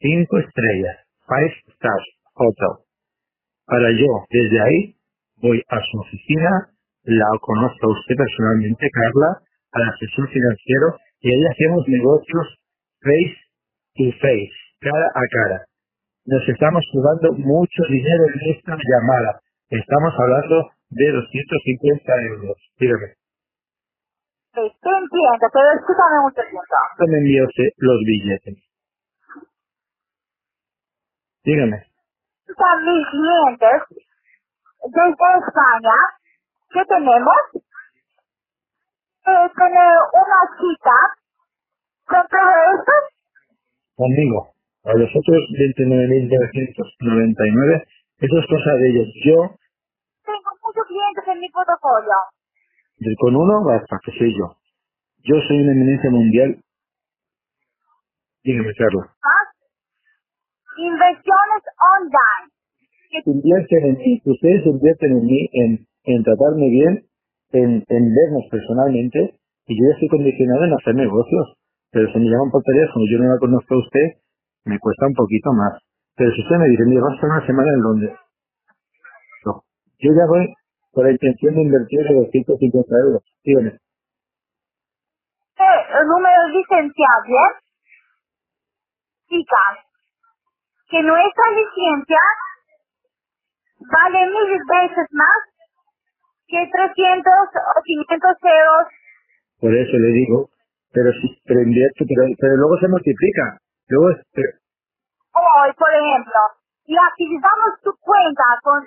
cinco 0.00 0.38
estrellas, 0.38 0.98
five 1.26 1.54
stars 1.74 2.06
hotel. 2.34 2.84
Para 3.66 3.90
yo, 3.92 4.26
desde 4.30 4.60
ahí, 4.60 4.96
voy 5.36 5.62
a 5.68 5.80
su 5.80 5.98
oficina, 5.98 6.68
la 7.04 7.26
conozco 7.40 7.86
a 7.86 7.92
usted 7.92 8.16
personalmente, 8.16 8.88
Carla, 8.90 9.40
al 9.76 9.88
asesor 9.92 10.28
financiero, 10.30 10.96
y 11.20 11.28
ahí 11.32 11.44
hacemos 11.46 11.84
negocios 11.88 12.46
face 13.00 13.36
to 13.96 14.04
face, 14.20 14.56
cara 14.80 15.06
a 15.14 15.24
cara. 15.30 15.58
Nos 16.26 16.42
estamos 16.48 16.84
jugando 16.92 17.32
mucho 17.34 17.82
dinero 17.88 18.24
en 18.26 18.56
esta 18.56 18.72
llamada. 18.72 19.40
Estamos 19.70 20.12
hablando 20.18 20.70
de 20.90 21.12
250 21.12 22.12
euros. 22.22 22.56
Dígame. 22.78 23.14
Sí, 24.54 24.60
entiendo, 24.60 25.46
pero 25.52 25.68
escúchame 25.78 26.18
un 26.24 26.32
segundo. 26.32 27.12
me 27.12 27.18
envió 27.18 27.44
usted 27.44 27.68
los 27.78 28.00
billetes? 28.06 28.56
Dígame. 31.44 31.76
a 31.76 32.76
mis 32.80 33.06
clientes 33.06 33.82
desde 34.82 35.26
España 35.46 35.96
que 36.70 36.84
tenemos 36.86 37.36
eh, 39.26 39.50
tener 39.56 39.92
una 40.12 40.40
cita 40.58 40.98
con 42.06 42.22
todo 42.30 42.52
esto. 42.78 42.92
Conmigo. 43.96 44.52
A 44.84 44.92
los 44.94 45.10
otros 45.10 45.42
29.999, 45.58 47.84
eso 48.18 48.38
es 48.38 48.46
cosa 48.46 48.70
de 48.78 48.88
ellos. 48.90 49.08
Yo, 49.24 49.50
Tengo 50.24 50.50
muchos 50.62 50.86
clientes 50.86 51.24
en 51.26 51.40
mi 51.40 51.48
portafolio. 51.50 52.14
con 53.18 53.34
uno, 53.34 53.64
basta, 53.64 53.98
que 54.04 54.12
soy 54.12 54.32
yo. 54.38 54.54
Yo 55.24 55.34
soy 55.48 55.62
una 55.62 55.72
eminencia 55.72 56.08
mundial. 56.10 56.62
Dígame, 58.44 58.72
Carlos. 58.74 59.06
¿ah? 59.24 59.50
Inversiones 60.78 61.64
online. 61.82 62.52
Invierten 63.24 63.84
en 63.86 63.96
mí, 63.98 64.22
ustedes 64.24 64.64
invierten 64.66 65.10
en 65.12 65.24
mí, 65.26 65.48
en, 65.52 65.86
en 66.04 66.22
tratarme 66.22 66.68
bien, 66.70 67.04
en, 67.52 67.84
vernos 67.88 68.44
personalmente, 68.50 69.38
y 69.66 69.78
yo 69.80 69.88
ya 69.88 69.94
estoy 69.94 70.08
condicionado 70.08 70.64
en 70.64 70.74
hacer 70.74 70.94
negocios. 70.94 71.54
Pero 71.90 72.12
si 72.12 72.18
me 72.18 72.26
llaman 72.30 72.50
por 72.50 72.62
teléfono 72.62 73.04
y 73.04 73.12
yo 73.12 73.18
no 73.18 73.32
la 73.32 73.38
conozco 73.38 73.74
a 73.74 73.78
usted, 73.78 74.06
me 74.64 74.78
cuesta 74.78 75.06
un 75.06 75.14
poquito 75.14 75.52
más. 75.52 75.80
Pero 76.16 76.32
si 76.32 76.42
usted 76.42 76.56
me 76.56 76.68
dice, 76.68 76.84
mira, 76.84 77.02
vas 77.02 77.12
a 77.12 77.14
estar 77.16 77.30
una 77.30 77.46
semana 77.46 77.72
en 77.72 77.80
Londres. 77.82 78.18
Yo 79.98 80.12
ya 80.14 80.26
voy 80.28 80.52
con 80.92 81.04
la 81.04 81.12
intención 81.12 81.54
de 81.54 81.62
invertir 81.62 82.00
de 82.02 82.14
250 82.14 82.96
euros. 83.06 83.22
Dígame. 83.44 83.68
eh, 85.58 85.80
el 86.00 86.06
número 86.08 86.48
licenciable. 86.48 87.38
Chicas, 89.28 89.78
que 90.90 91.02
nuestra 91.02 91.44
licencia 91.52 92.20
vale 93.80 94.26
mil 94.26 94.60
veces 94.68 95.08
más 95.12 95.40
que 96.48 96.58
300 96.72 97.32
o 97.76 97.82
500 97.82 98.36
euros. 98.42 98.84
Por 99.60 99.74
eso 99.74 99.96
le 99.98 100.08
digo, 100.12 100.50
pero 100.92 101.10
si 101.12 101.40
pero 101.44 101.60
invierto, 101.62 102.04
pero, 102.08 102.22
pero 102.38 102.56
luego 102.56 102.78
se 102.78 102.88
multiplica. 102.88 103.58
Luego, 103.88 104.10
es- 104.10 104.26
pero- 104.32 104.52
Hoy, 105.34 105.72
por 105.78 105.90
ejemplo, 105.92 106.40
y 106.86 106.96
activamos 106.96 107.80
tu 107.82 107.92
cuenta 108.00 108.44
con, 108.62 108.82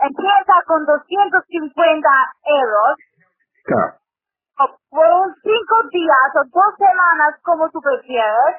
empieza 0.00 0.54
con 0.66 0.86
250 0.86 2.08
euros 2.44 2.96
claro, 3.64 3.94
por 4.90 5.06
un 5.06 5.34
cinco 5.42 5.76
días 5.92 6.30
o 6.36 6.44
dos 6.48 6.74
semanas 6.78 7.38
como 7.42 7.68
tú 7.70 7.80
prefieres, 7.80 8.56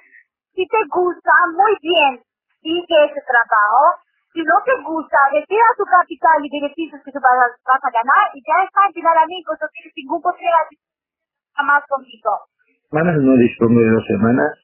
si 0.54 0.66
te 0.68 0.78
gusta, 0.90 1.32
muy 1.54 1.76
bien, 1.82 2.22
sigue 2.62 3.06
ese 3.06 3.22
trabajo. 3.28 4.02
Si 4.40 4.46
no 4.48 4.56
te 4.64 4.72
gusta, 4.88 5.20
retira 5.36 5.68
tu 5.76 5.84
capital 5.84 6.40
y 6.40 6.48
beneficios 6.48 6.96
que 7.04 7.12
tú 7.12 7.20
vas 7.20 7.44
a, 7.44 7.52
vas 7.60 7.84
a 7.84 7.92
ganar 7.92 8.32
y 8.32 8.40
ya 8.40 8.56
está, 8.64 8.88
final 8.96 9.12
amigos, 9.20 9.60
no 9.60 9.68
tienes 9.68 9.92
ningún 10.00 10.24
problema 10.24 10.64
más 11.68 11.84
conmigo. 11.92 12.32
semanas 12.88 13.20
no 13.20 13.36
dispongo 13.36 13.84
de 13.84 13.92
dos 13.92 14.08
semanas 14.08 14.56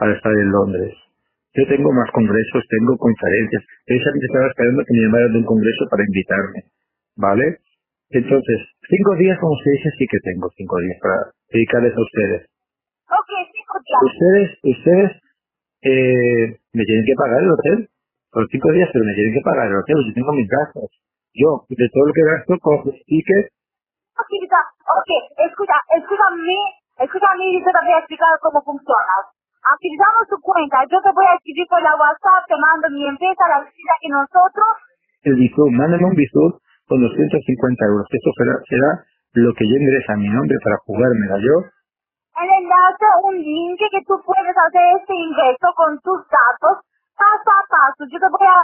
para 0.00 0.16
estar 0.16 0.32
en 0.32 0.48
Londres. 0.48 0.96
Yo 1.52 1.68
tengo 1.68 1.92
más 1.92 2.08
congresos, 2.16 2.64
tengo 2.72 2.96
conferencias. 2.96 3.60
Precisamente 3.84 4.32
estaba 4.32 4.48
esperando 4.48 4.80
que 4.88 4.94
me 4.96 5.04
llamaran 5.04 5.32
de 5.36 5.38
un 5.44 5.44
congreso 5.44 5.84
para 5.92 6.08
invitarme. 6.08 6.64
¿Vale? 7.20 7.60
Entonces, 8.08 8.64
cinco 8.88 9.12
días, 9.20 9.36
como 9.44 9.60
se 9.60 9.76
dice, 9.76 9.92
sí 9.98 10.06
que 10.08 10.24
tengo 10.24 10.48
cinco 10.56 10.80
días 10.80 10.96
para 11.04 11.36
dedicarles 11.52 11.92
a 11.92 12.00
ustedes. 12.00 12.48
Ok, 13.12 13.30
cinco 13.52 13.76
días. 13.84 14.00
Ustedes, 14.08 14.48
ustedes, 14.64 15.10
eh, 15.84 16.56
me 16.72 16.84
tienen 16.88 17.04
que 17.04 17.14
pagar 17.14 17.44
el 17.44 17.52
hotel. 17.52 17.88
Por 18.32 18.46
cinco 18.50 18.72
días, 18.72 18.88
pero 18.92 19.04
me 19.04 19.14
tienen 19.14 19.34
que 19.34 19.40
pagar 19.44 19.66
el 19.68 19.76
hotel. 19.76 19.96
Yo 20.06 20.14
tengo 20.14 20.32
mis 20.32 20.48
gastos. 20.48 20.90
Yo, 21.34 21.64
de 21.68 21.88
todo 21.92 22.06
lo 22.06 22.12
que 22.12 22.22
gasto, 22.24 22.54
cojo 22.60 22.90
tickets. 23.06 23.50
Actività, 24.18 24.60
ok, 24.98 25.10
escucha, 25.46 25.78
escúchame, 25.94 26.58
escúchame 26.98 27.44
y 27.48 27.62
yo 27.62 27.70
te 27.70 27.80
voy 27.86 27.94
a 27.94 27.98
explicar 28.02 28.28
cómo 28.42 28.60
funciona. 28.66 29.14
Activizamos 29.62 30.26
tu 30.28 30.36
cuenta, 30.42 30.82
yo 30.90 30.98
te 31.00 31.12
voy 31.14 31.26
a 31.26 31.34
escribir 31.38 31.66
por 31.70 31.80
la 31.82 31.94
WhatsApp, 31.94 32.42
te 32.48 32.56
mando 32.58 32.90
mi 32.90 33.06
empresa, 33.06 33.46
la 33.48 33.62
visita 33.62 33.94
que 34.02 34.08
nosotros, 34.10 34.70
el 35.22 35.34
Bizum, 35.36 35.70
mándame 35.74 36.04
un 36.04 36.14
Bizum 36.18 36.50
con 36.88 36.98
250 37.00 37.84
euros. 37.86 38.06
Esto 38.10 38.30
será, 38.38 38.54
será 38.68 38.90
lo 39.38 39.54
que 39.54 39.68
yo 39.70 39.76
ingresa 39.76 40.14
a 40.14 40.16
mi 40.16 40.28
nombre 40.28 40.58
para 40.64 40.76
jugármela 40.82 41.38
yo. 41.38 41.56
el 42.42 42.50
enlace, 42.58 43.06
un 43.22 43.36
link 43.38 43.78
que 43.78 44.02
tú 44.06 44.14
puedes 44.26 44.54
hacer 44.56 44.82
este 44.98 45.14
ingreso 45.14 45.68
con 45.76 45.94
tus 46.02 46.22
datos, 46.26 46.82
paso 47.18 47.50
a 47.50 47.62
paso. 47.68 48.06
Yo 48.10 48.18
te 48.22 48.28
voy 48.30 48.46
a 48.46 48.58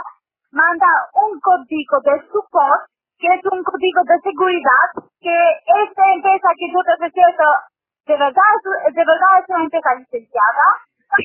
mandar 0.55 0.97
un 1.19 1.39
código 1.39 1.99
de 2.07 2.15
support, 2.31 2.87
que 3.19 3.27
es 3.27 3.43
un 3.51 3.61
código 3.63 4.01
de 4.07 4.17
seguridad, 4.23 4.87
que 5.21 5.35
esta 5.85 6.03
empresa 6.13 6.49
que 6.57 6.67
yo 6.71 6.79
te 6.87 6.95
presento, 6.99 7.45
de 8.07 8.15
verdad, 8.17 8.51
es- 8.87 8.95
de 8.95 9.03
verdad 9.05 9.31
es 9.43 9.45
una 9.49 9.63
empresa 9.65 9.91
licenciada. 9.99 10.65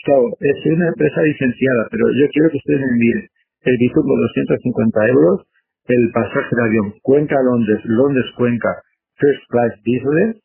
Claro, 0.04 0.28
es 0.40 0.58
una 0.66 0.88
empresa 0.88 1.20
licenciada, 1.22 1.87
pero 1.90 2.06
yo 2.14 2.26
quiero 2.32 2.50
que 2.50 2.58
ustedes 2.58 2.80
me 2.80 2.92
envíen 2.94 3.28
el 3.62 3.76
Bizum 3.78 4.06
con 4.06 4.20
250 4.20 5.06
euros, 5.08 5.46
el 5.87 6.10
pasaje 6.12 6.54
de 6.56 6.62
avión 6.62 6.94
Cuenca-Londres, 7.02 7.80
Londres-Cuenca, 7.84 8.82
First 9.16 9.42
Class 9.50 9.75
Business, 9.84 10.37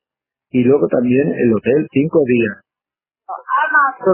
y 0.52 0.64
luego 0.64 0.88
también 0.88 1.34
el 1.36 1.54
hotel 1.54 1.88
cinco 1.92 2.24
días. 2.26 2.58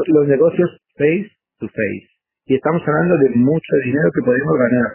Los 0.07 0.27
negocios 0.27 0.69
face 0.97 1.29
to 1.59 1.67
face. 1.69 2.11
Y 2.51 2.55
estamos 2.60 2.84
hablando 2.86 3.15
de 3.15 3.29
mucho 3.31 3.74
dinero 3.79 4.12
que 4.12 4.27
podemos 4.27 4.51
ganar. 4.60 4.91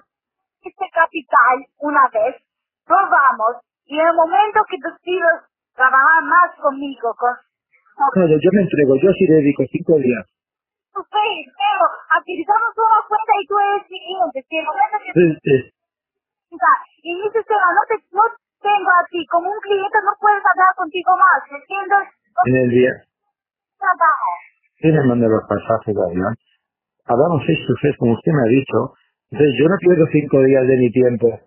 este 0.60 0.84
capital 0.92 1.56
una 1.80 2.04
vez, 2.12 2.36
probamos, 2.84 3.64
y 3.88 3.96
en 3.96 4.04
el 4.08 4.12
momento 4.12 4.60
que 4.68 4.76
decides 4.76 5.40
trabajar 5.72 6.20
más 6.28 6.52
conmigo, 6.60 7.16
con 7.16 7.32
No, 7.96 8.28
yo, 8.28 8.50
me 8.52 8.60
entrego, 8.60 8.92
yo 9.00 9.08
sí 9.16 9.24
dedico 9.24 9.64
cinco 9.72 9.96
días. 9.96 10.20
ustedes, 11.00 11.48
pero 11.56 11.84
activizamos 12.20 12.76
una 12.76 13.00
cuenta 13.08 13.32
y 13.40 13.46
tú 13.48 13.54
eres 13.56 13.82
mi 13.88 14.00
cliente, 14.04 14.38
si 14.44 14.56
el 14.60 15.40
que 15.40 15.56
o 16.52 16.56
sea, 16.60 16.74
y 17.00 17.10
sistema 17.32 17.68
no 17.72 17.82
te 17.88 17.96
no 18.12 18.24
tengo 18.60 18.90
a 19.00 19.04
ti 19.08 19.24
como 19.32 19.48
un 19.48 19.60
cliente, 19.64 19.96
no 20.04 20.12
puedes 20.20 20.44
hablar 20.44 20.76
contigo 20.76 21.16
más, 21.16 21.40
¿me 21.48 21.56
entiendes? 21.56 22.04
en 22.52 22.56
el 22.56 22.68
día, 22.68 22.92
Trabajo. 23.80 24.28
¿quién 24.76 24.92
me 24.92 25.04
manda 25.08 25.24
los 25.26 25.40
pasajes 25.48 25.94
de 25.96 26.02
avión? 26.04 26.36
Hablamos 27.06 27.42
face 27.46 27.62
to 27.66 27.74
face, 27.82 27.96
como 27.98 28.12
usted 28.12 28.32
me 28.32 28.42
ha 28.42 28.50
dicho. 28.50 28.94
Entonces, 29.30 29.54
yo 29.58 29.68
no 29.68 29.76
pierdo 29.78 30.06
cinco 30.12 30.42
días 30.42 30.66
de 30.66 30.76
mi 30.76 30.90
tiempo. 30.90 31.40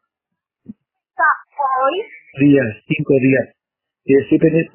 Días, 2.39 2.67
cinco 2.87 3.13
días. 3.19 3.55
Y 4.05 4.15
estoy 4.15 4.39
pendiente. 4.39 4.71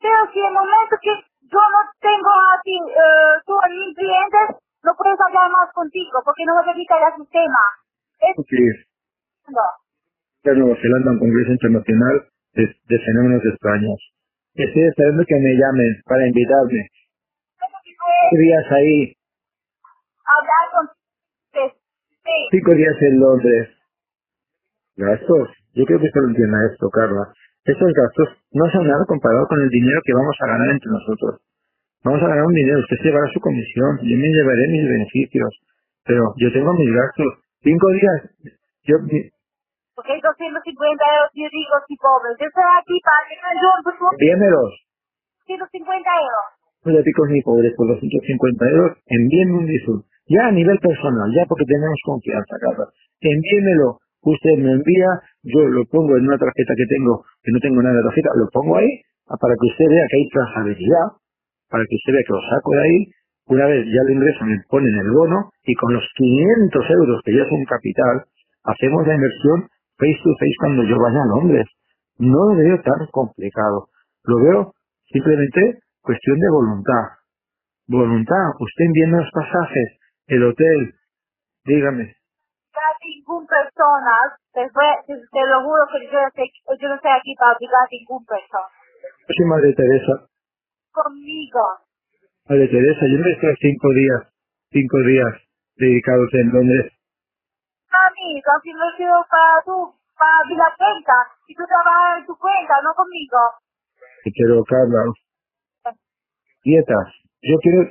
pero 0.00 0.16
si 0.32 0.38
en 0.38 0.46
el 0.46 0.52
momento 0.52 0.94
que 1.02 1.10
yo 1.48 1.58
no 1.58 1.80
tengo 2.00 2.32
a 2.52 2.60
ti, 2.62 2.76
eh, 2.76 3.34
tú 3.46 3.52
a 3.56 3.68
mis 3.68 3.96
clientes, 3.96 4.60
no 4.84 4.92
puedes 4.96 5.18
hablar 5.20 5.50
más 5.50 5.72
contigo, 5.72 6.20
porque 6.24 6.44
no 6.44 6.54
me 6.56 6.62
permite 6.64 6.94
el 6.94 7.24
sistema. 7.24 7.62
Es 8.20 8.36
que 8.46 8.60
no. 9.50 9.66
a 10.52 10.54
Nueva 10.54 10.76
Zelanda 10.80 11.10
a 11.10 11.12
un 11.14 11.18
congreso 11.18 11.52
internacional 11.52 12.28
de, 12.54 12.64
de 12.68 12.98
fenómenos 13.00 13.44
extraños. 13.44 13.98
Estoy 14.54 14.82
esperando 14.84 15.24
que 15.26 15.34
me 15.40 15.54
llamen 15.56 16.00
para 16.04 16.26
invitarme. 16.26 16.88
Cinco 17.58 18.36
días 18.38 18.64
ahí, 18.72 19.12
hablar 20.26 20.64
con 20.72 20.84
sí, 21.52 21.76
cinco 22.50 22.74
días 22.74 22.96
en 23.00 23.20
Londres. 23.20 23.68
Gastos. 24.96 25.48
Yo 25.74 25.84
creo 25.84 25.98
que 25.98 26.06
usted 26.06 26.20
lo 26.20 26.28
entienda 26.28 26.58
esto, 26.72 26.88
Carla. 26.90 27.32
Estos 27.64 27.92
gastos 27.92 28.28
no 28.52 28.70
son 28.70 28.86
nada 28.86 29.04
comparado 29.06 29.46
con 29.48 29.60
el 29.60 29.68
dinero 29.70 30.00
que 30.04 30.14
vamos 30.14 30.36
a 30.40 30.46
ganar 30.46 30.70
entre 30.70 30.90
nosotros. 30.90 31.40
Vamos 32.04 32.22
a 32.22 32.28
ganar 32.28 32.44
un 32.44 32.54
dinero, 32.54 32.78
usted 32.80 32.96
se 32.98 33.04
llevará 33.08 33.26
su 33.32 33.40
comisión, 33.40 33.98
yo 34.02 34.16
me 34.16 34.28
llevaré 34.28 34.68
mis 34.68 34.84
beneficios, 34.84 35.48
pero 36.04 36.34
yo 36.36 36.52
tengo 36.52 36.74
mis 36.74 36.92
gastos. 36.92 37.40
Cinco 37.62 37.88
días, 37.92 38.18
yo, 38.84 38.96
Porque 39.96 40.12
hay 40.12 40.20
250 40.20 41.04
euros, 41.16 41.30
yo 41.32 41.48
digo, 41.48 41.74
si 41.88 41.96
pobre. 41.96 42.28
Yo 42.38 42.46
estoy 42.46 42.64
aquí 42.76 43.00
para 43.00 43.20
que 43.24 43.34
me 43.40 43.48
ayuden, 43.56 43.80
pues, 43.84 43.96
envíenmelos. 44.20 44.72
150 45.46 46.10
euros. 46.12 46.44
Los 46.84 47.04
ticos 47.04 47.28
ni 47.30 47.40
pobres 47.40 47.72
por 47.74 47.88
250 47.88 48.68
euros, 48.68 48.98
envíenme 49.06 49.56
un 49.56 49.66
Bizum. 49.66 50.02
Ya 50.26 50.46
a 50.48 50.52
nivel 50.52 50.78
personal, 50.78 51.30
ya 51.34 51.44
porque 51.46 51.64
tenemos 51.66 51.98
confianza, 52.04 52.56
Carla. 52.60 52.88
Envíenmelo. 53.20 53.98
Usted 54.22 54.56
me 54.56 54.72
envía, 54.72 55.20
yo 55.42 55.60
lo 55.68 55.84
pongo 55.84 56.16
en 56.16 56.26
una 56.26 56.38
tarjeta 56.38 56.72
que 56.74 56.86
tengo, 56.86 57.24
que 57.42 57.52
no 57.52 57.60
tengo 57.60 57.82
nada 57.82 57.96
de 57.96 58.02
tarjeta, 58.04 58.30
lo 58.36 58.48
pongo 58.48 58.78
ahí, 58.78 58.88
ah, 59.28 59.36
para 59.38 59.54
que 59.60 59.68
usted 59.68 59.84
vea 59.90 60.06
que 60.08 60.16
hay 60.16 60.28
trazabilidad, 60.30 61.06
para 61.68 61.84
que 61.84 61.94
usted 61.94 62.12
vea 62.14 62.24
que 62.24 62.32
lo 62.32 62.40
saco 62.48 62.70
de 62.72 62.82
ahí. 62.82 62.98
Una 63.48 63.66
vez 63.66 63.84
ya 63.84 64.02
lo 64.02 64.12
ingreso, 64.12 64.46
me 64.46 64.56
ponen 64.70 64.96
el 64.96 65.10
bono, 65.10 65.50
y 65.64 65.74
con 65.74 65.92
los 65.92 66.04
500 66.16 66.90
euros 66.90 67.20
que 67.22 67.36
ya 67.36 67.42
es 67.42 67.52
un 67.52 67.64
capital, 67.66 68.24
hacemos 68.64 69.06
la 69.06 69.14
inversión 69.14 69.68
face 69.98 70.20
to 70.24 70.32
face 70.40 70.56
cuando 70.58 70.84
yo 70.84 70.96
vaya 70.98 71.20
a 71.20 71.26
Londres. 71.26 71.66
No 72.18 72.48
lo 72.48 72.56
veo 72.56 72.80
tan 72.80 73.06
complicado. 73.10 73.88
Lo 74.24 74.40
veo 74.40 74.72
simplemente 75.12 75.80
cuestión 76.00 76.38
de 76.38 76.48
voluntad. 76.48 77.04
Voluntad. 77.88 78.56
Usted 78.60 78.84
enviando 78.86 79.18
los 79.18 79.30
pasajes, 79.32 79.98
el 80.28 80.44
hotel. 80.44 80.94
Dígame. 81.64 82.16
ninguna 83.04 83.46
persona, 83.46 84.14
te, 84.52 84.68
fue- 84.70 84.98
te, 85.06 85.14
te 85.14 85.46
lo 85.46 85.62
juro 85.64 85.86
que 85.92 86.06
yo 86.06 86.20
no, 86.20 86.30
sé, 86.34 86.44
yo 86.80 86.88
no 86.88 86.94
estoy 86.96 87.10
aquí 87.12 87.34
para 87.36 87.56
obligar 87.56 87.82
a 87.82 87.88
ninguna 87.90 88.26
persona. 88.26 88.68
Sí, 89.28 89.44
Madre 89.44 89.74
Teresa. 89.74 90.28
Conmigo. 90.92 91.62
Madre 92.48 92.68
Teresa, 92.68 93.06
yo 93.06 93.18
no 93.18 93.26
estoy 93.28 93.54
cinco 93.60 93.88
días, 93.94 94.20
cinco 94.70 94.98
días 95.00 95.32
dedicados 95.76 96.28
en 96.34 96.52
Londres. 96.52 96.92
Amigo, 97.90 98.50
si 98.62 98.70
he 98.70 98.96
sido 98.96 99.14
para 99.30 99.62
tú, 99.64 99.94
para 100.18 100.38
abrir 100.40 100.58
la 100.58 100.74
cuenta, 100.76 101.12
y 101.46 101.54
tú 101.54 101.62
trabajas 101.68 102.20
en 102.20 102.26
tu 102.26 102.36
cuenta, 102.36 102.74
no 102.82 102.92
conmigo. 102.94 103.38
Pero, 104.24 104.64
Carla, 104.64 105.04
dietas. 106.64 107.06
Yo 107.42 107.56
quiero, 107.62 107.90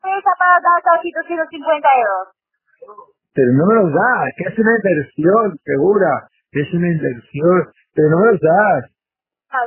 Esa 0.00 0.32
para 0.38 0.56
aquí 0.96 1.12
250 1.12 1.88
euros. 2.00 2.28
pero 3.34 3.52
no 3.52 3.66
me 3.66 3.74
los 3.74 3.92
das, 3.92 4.32
que 4.36 4.44
es 4.44 4.58
una 4.58 4.74
inversión, 4.76 5.58
segura. 5.64 6.28
Es 6.52 6.72
una 6.74 6.88
inversión, 6.88 7.68
pero 7.94 8.10
no 8.10 8.18
me 8.18 8.32
los 8.32 8.40
das. 8.40 8.84
Ah, 9.50 9.66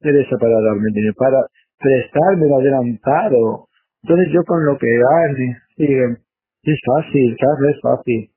Teresa, 0.00 0.36
para 0.38 0.60
darme 0.60 0.90
dinero, 0.92 1.14
para 1.16 1.46
prestarme 1.78 2.48
lo 2.48 2.58
adelantado. 2.58 3.68
Entonces 4.02 4.32
yo 4.32 4.42
con 4.44 4.64
lo 4.64 4.78
que 4.78 4.88
gane, 4.88 5.58
es 5.76 6.80
fácil, 6.86 7.36
Carla, 7.40 7.70
es 7.70 7.80
fácil. 7.82 8.30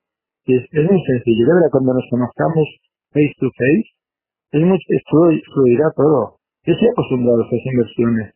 Es, 0.46 0.64
es 0.72 0.84
muy 0.90 1.02
sencillo, 1.06 1.46
de 1.48 1.54
verdad, 1.56 1.70
cuando 1.72 1.94
nos 1.94 2.08
conozcamos 2.10 2.68
face 3.14 3.34
to 3.40 3.50
face, 3.58 3.90
es 4.52 4.62
muy, 4.62 4.80
fluirá 5.54 5.92
todo. 5.96 6.38
Yo 6.64 6.74
estoy 6.74 6.88
acostumbrado 6.90 7.44
a 7.44 7.48
esas 7.48 7.66
inversiones. 7.66 8.34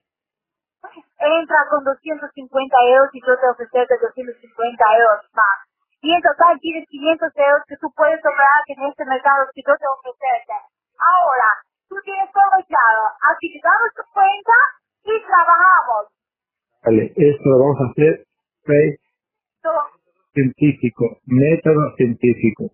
Entra 1.21 1.69
con 1.69 1.83
250 1.85 2.33
euros 2.81 3.09
y 3.13 3.21
yo 3.21 3.37
te 3.37 3.47
ofrecerte 3.47 3.93
250 4.01 4.83
euros 4.97 5.21
más. 5.37 5.57
Y 6.01 6.13
en 6.13 6.21
total 6.21 6.57
tienes 6.59 6.89
500 6.89 7.29
euros 7.37 7.61
que 7.67 7.77
tú 7.77 7.93
puedes 7.95 8.19
obrar 8.25 8.61
en 8.65 8.89
este 8.89 9.05
mercado 9.05 9.45
que 9.53 9.61
yo 9.61 9.77
te 9.77 9.85
ofrecerte. 9.85 10.57
Ahora, 10.97 11.49
tú 11.89 11.95
tienes 12.03 12.25
todo 12.33 12.57
claro. 12.65 13.03
Activamos 13.21 13.93
tu 13.93 14.03
cuenta 14.13 14.57
y 15.05 15.13
trabajamos. 15.21 16.09
Vale, 16.83 17.13
esto 17.15 17.45
lo 17.49 17.59
vamos 17.59 17.77
a 17.81 17.91
hacer 17.91 18.25
face 18.65 18.97
científico, 20.33 21.05
método 21.25 21.93
científico. 21.97 22.71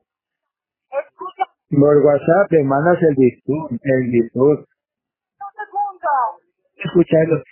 escucha 0.91 1.43
Por 1.69 1.97
WhatsApp 1.97 2.49
te 2.49 2.63
mandas 2.63 3.01
el 3.03 3.15
disco, 3.15 3.67
el 3.81 4.11
disco. 4.11 4.43
un 4.43 4.65
segundo. 5.51 6.09
escuchando. 6.77 7.43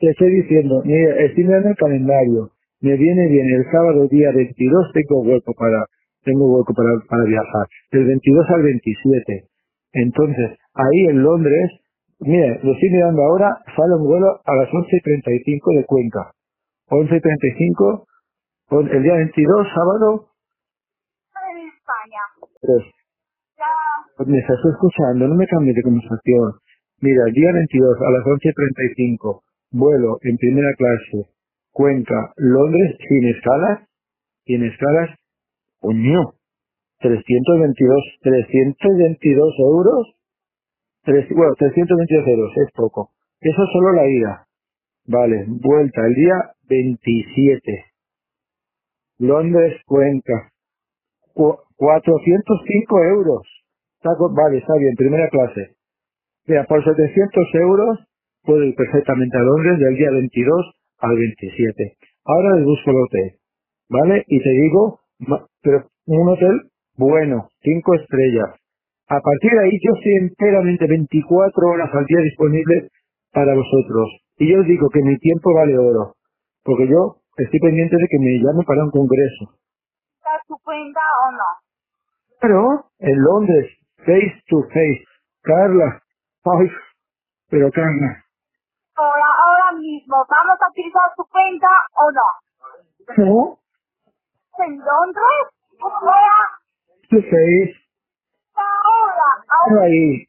Te 0.00 0.10
estoy 0.10 0.30
diciendo, 0.42 0.82
mira, 0.84 1.16
estoy 1.24 1.44
mirando 1.44 1.70
el 1.70 1.76
calendario. 1.76 2.50
Me 2.82 2.96
viene 2.96 3.28
bien 3.28 3.48
el 3.50 3.64
sábado 3.72 4.08
día 4.08 4.30
22 4.34 4.92
tengo 4.94 5.22
hueco 5.22 5.54
para, 5.54 5.86
tengo 6.24 6.46
hueco 6.56 6.74
para, 6.74 6.90
para 7.08 7.24
viajar. 7.24 7.66
Del 7.92 8.06
22 8.06 8.46
al 8.50 8.62
27. 8.62 9.44
Entonces, 9.94 10.58
ahí 10.74 11.06
en 11.08 11.22
Londres, 11.22 11.70
mira, 12.20 12.58
lo 12.62 12.72
estoy 12.74 12.90
mirando 12.90 13.22
ahora, 13.22 13.56
sale 13.76 13.94
un 13.96 14.04
vuelo 14.06 14.40
a 14.44 14.56
las 14.56 14.68
11.35 14.70 15.76
de 15.78 15.84
Cuenca. 15.86 16.32
11.35, 16.90 18.06
on- 18.70 18.88
el 18.90 19.02
día 19.04 19.14
22, 19.14 19.68
sábado, 19.74 20.28
En 21.34 21.68
España. 21.68 22.22
Ya. 23.58 23.64
pues 24.18 24.28
me 24.28 24.38
estás 24.40 24.58
escuchando, 24.72 25.28
no 25.28 25.36
me 25.36 25.46
cambies 25.48 25.76
de 25.76 25.82
conversación. 25.84 26.54
Mira, 27.00 27.24
el 27.28 27.34
día 27.34 27.52
22 27.52 27.98
a 28.02 28.10
las 28.10 28.24
11.35, 28.26 29.43
vuelo 29.74 30.18
en 30.22 30.38
primera 30.38 30.74
clase, 30.76 31.30
Cuenca, 31.72 32.34
Londres, 32.38 32.96
sin 33.08 33.28
escalas, 33.28 33.88
sin 34.46 34.64
escalas, 34.64 35.10
coño, 35.80 36.34
322, 37.00 38.04
322 38.22 39.54
euros, 39.60 40.16
tres, 41.04 41.28
bueno, 41.30 41.54
322 41.58 42.28
euros, 42.28 42.52
es 42.58 42.72
poco. 42.74 43.10
Eso 43.40 43.62
es 43.64 43.70
solo 43.72 43.92
la 43.94 44.08
ida. 44.08 44.46
Vale, 45.06 45.44
vuelta 45.48 46.06
el 46.06 46.14
día 46.14 46.34
27. 46.68 47.84
Londres, 49.20 49.80
Cuenca, 49.86 50.52
Cu- 51.34 51.58
405 51.76 53.04
euros. 53.04 53.48
Vale, 54.04 54.58
está 54.58 54.74
bien, 54.78 54.94
primera 54.96 55.28
clase. 55.30 55.76
Mira, 56.46 56.64
por 56.66 56.84
700 56.84 57.46
euros 57.54 58.00
puedo 58.44 58.62
ir 58.64 58.74
perfectamente 58.76 59.36
a 59.38 59.42
Londres 59.42 59.78
del 59.78 59.96
día 59.96 60.10
22 60.10 60.72
al 61.00 61.16
27. 61.16 61.96
Ahora 62.24 62.56
les 62.56 62.64
busco 62.64 62.90
el 62.90 62.96
hotel, 62.98 63.32
¿vale? 63.90 64.24
Y 64.28 64.42
te 64.42 64.50
digo, 64.50 65.00
pero 65.62 65.86
un 66.06 66.28
hotel 66.28 66.62
bueno, 66.96 67.48
5 67.62 67.94
estrellas. 67.94 68.50
A 69.08 69.20
partir 69.20 69.52
de 69.52 69.60
ahí 69.64 69.78
yo 69.82 69.92
estoy 69.96 70.14
enteramente 70.14 70.86
24 70.86 71.68
horas 71.68 71.90
al 71.94 72.06
día 72.06 72.20
disponible 72.20 72.88
para 73.32 73.54
vosotros. 73.54 74.08
Y 74.38 74.52
yo 74.52 74.60
os 74.60 74.66
digo 74.66 74.88
que 74.90 75.02
mi 75.02 75.18
tiempo 75.18 75.52
vale 75.54 75.76
oro, 75.78 76.14
porque 76.64 76.88
yo 76.88 77.16
estoy 77.36 77.60
pendiente 77.60 77.96
de 77.96 78.08
que 78.08 78.18
me 78.18 78.38
llamen 78.38 78.64
para 78.66 78.84
un 78.84 78.90
congreso. 78.90 79.50
¿Está 80.18 80.40
tu 80.48 80.56
cuenta 80.64 81.00
o 81.00 81.32
no? 81.32 81.44
Pero 82.40 82.86
en 83.00 83.22
Londres, 83.22 83.70
face 83.98 84.42
to 84.48 84.62
face. 84.72 85.04
Carla, 85.42 86.02
ay, 86.44 86.68
pero 87.50 87.70
Carla, 87.70 88.23
Ahora, 88.96 89.26
ahora 89.44 89.78
mismo, 89.80 90.16
¿vamos 90.28 90.58
a 90.60 90.68
utilizar 90.70 91.02
tu 91.16 91.24
cuenta 91.26 91.66
o 91.94 92.10
no? 92.12 92.28
no, 93.24 93.58
¿En 94.64 94.78
Londres? 94.78 95.44
Ahora, 95.80 96.36
to 97.10 97.16
face, 97.22 97.74
ahora, 98.54 99.28
ahora. 99.48 99.82
ahí. 99.86 100.24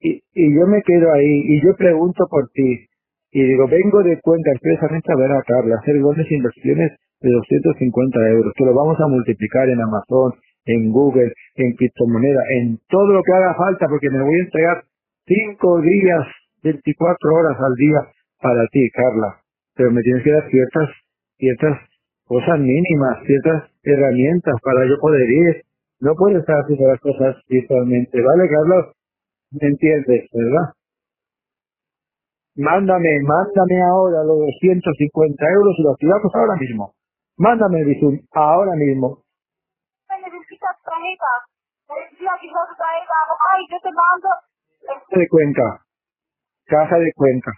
Y, 0.00 0.22
y 0.34 0.54
yo 0.58 0.66
me 0.66 0.82
quedo 0.82 1.12
ahí 1.12 1.42
y 1.54 1.62
yo 1.64 1.74
pregunto 1.76 2.26
por 2.28 2.48
ti. 2.50 2.86
Y 3.32 3.42
digo, 3.44 3.68
vengo 3.68 4.02
de 4.02 4.20
cuenta 4.20 4.50
expresamente 4.50 5.12
a 5.12 5.16
ver 5.16 5.32
a 5.32 5.42
Carla, 5.42 5.76
hacer 5.76 5.98
grandes 6.00 6.30
inversiones 6.32 6.92
de 7.20 7.30
250 7.30 8.18
euros, 8.30 8.52
que 8.56 8.64
lo 8.64 8.74
vamos 8.74 8.98
a 9.00 9.06
multiplicar 9.06 9.68
en 9.68 9.80
Amazon, 9.80 10.34
en 10.64 10.90
Google, 10.90 11.32
en 11.56 11.74
criptomoneda, 11.76 12.42
en 12.50 12.78
todo 12.88 13.12
lo 13.12 13.22
que 13.22 13.32
haga 13.32 13.54
falta, 13.54 13.86
porque 13.88 14.10
me 14.10 14.22
voy 14.22 14.34
a 14.36 14.44
entregar 14.44 14.84
cinco 15.26 15.80
días, 15.82 16.26
24 16.62 17.34
horas 17.34 17.56
al 17.60 17.74
día 17.74 18.00
para 18.40 18.66
ti, 18.68 18.90
Carla. 18.90 19.40
Pero 19.74 19.90
me 19.90 20.02
tienes 20.02 20.22
que 20.24 20.32
dar 20.32 20.48
ciertas, 20.50 20.90
ciertas 21.38 21.78
cosas 22.26 22.58
mínimas, 22.58 23.18
ciertas 23.26 23.70
herramientas 23.82 24.54
para 24.62 24.86
yo 24.86 24.98
poder 25.00 25.28
ir. 25.30 25.62
No 26.00 26.14
puedo 26.14 26.38
estar 26.38 26.60
haciendo 26.60 26.88
las 26.88 27.00
cosas 27.00 27.36
virtualmente, 27.48 28.22
¿vale, 28.22 28.48
Carlos? 28.48 28.96
¿Me 29.52 29.68
entiendes, 29.68 30.28
verdad? 30.32 30.72
Mándame, 32.56 33.20
mándame 33.22 33.82
ahora 33.82 34.24
los 34.24 34.38
250 34.60 35.44
euros 35.48 35.74
y 35.78 35.82
los 35.82 35.92
activamos 35.94 36.34
ahora 36.34 36.56
mismo. 36.56 36.94
Mándame 37.36 37.80
el 37.80 37.86
Bizum 37.86 38.18
ahora 38.32 38.72
mismo. 38.76 39.22
Me 40.08 40.16
necesitas 40.20 40.76
tarjeta. 40.84 41.32
Necesitas 41.88 42.40
que 42.40 42.46
yo 42.48 42.60
tu 42.68 42.76
tarjeta. 42.76 43.16
Ay, 43.48 43.62
yo 43.70 43.78
te 43.80 43.90
mando. 43.96 44.28
De 45.16 45.28
Cuenca. 45.28 45.80
Caja 46.70 46.98
de 46.98 47.12
Cuenca. 47.14 47.50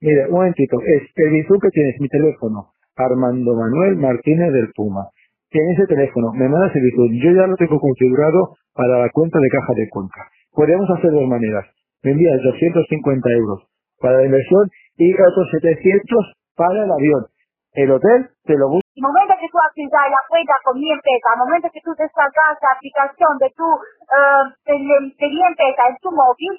Mira, 0.00 0.26
un 0.28 0.34
momentito. 0.34 0.78
Es 0.86 1.02
el 1.16 1.30
Bizum 1.30 1.58
que 1.58 1.70
tienes, 1.70 2.00
mi 2.00 2.08
teléfono. 2.08 2.70
Armando 2.96 3.54
Manuel 3.56 3.96
Martínez 3.96 4.52
del 4.52 4.70
Puma. 4.76 5.10
Tienes 5.50 5.76
ese 5.78 5.88
teléfono, 5.88 6.32
me 6.32 6.48
mandas 6.48 6.74
el 6.76 6.82
Bizum. 6.82 7.10
Yo 7.18 7.32
ya 7.32 7.48
lo 7.48 7.56
tengo 7.56 7.80
configurado 7.80 8.54
para 8.74 9.00
la 9.00 9.10
cuenta 9.10 9.40
de 9.40 9.48
Caja 9.48 9.74
de 9.74 9.88
Cuenca. 9.90 10.22
Podemos 10.52 10.88
hacer 10.90 11.10
dos 11.10 11.26
maneras. 11.26 11.66
Me 12.04 12.12
envías 12.12 12.40
250 12.42 13.28
euros 13.30 13.66
para 13.98 14.18
la 14.18 14.26
inversión 14.26 14.70
y 14.98 15.12
otros 15.14 15.50
700 15.50 16.34
para 16.54 16.84
el 16.84 16.90
avión. 16.92 17.26
El 17.72 17.90
hotel 17.90 18.30
te 18.44 18.54
lo 18.54 18.68
busco. 18.68 18.86
El 18.94 19.02
momento 19.02 19.34
que 19.40 19.48
tú 19.50 19.58
activas 19.58 20.06
la 20.14 20.22
cuenta 20.30 20.54
con 20.62 20.78
mi 20.78 20.92
empresa, 20.92 21.26
al 21.34 21.38
momento 21.42 21.66
que 21.74 21.80
tú 21.82 21.90
descargas 21.98 22.54
la 22.62 22.70
aplicación 22.78 23.34
de 23.42 23.50
tu, 23.58 23.66
eh, 23.66 24.44
de, 24.70 24.74
de 24.78 25.26
mi 25.26 25.42
empresa 25.42 25.82
en 25.90 25.96
tu 25.98 26.14
móvil, 26.14 26.54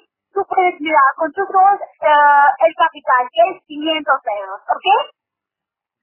con 1.16 1.32
tus 1.32 1.48
ojos 1.48 1.80
eh, 1.80 2.66
el 2.66 2.74
capital, 2.76 3.22
que 3.32 3.42
es 3.56 3.64
500 3.66 4.14
euros, 4.42 4.60
¿ok? 4.68 4.86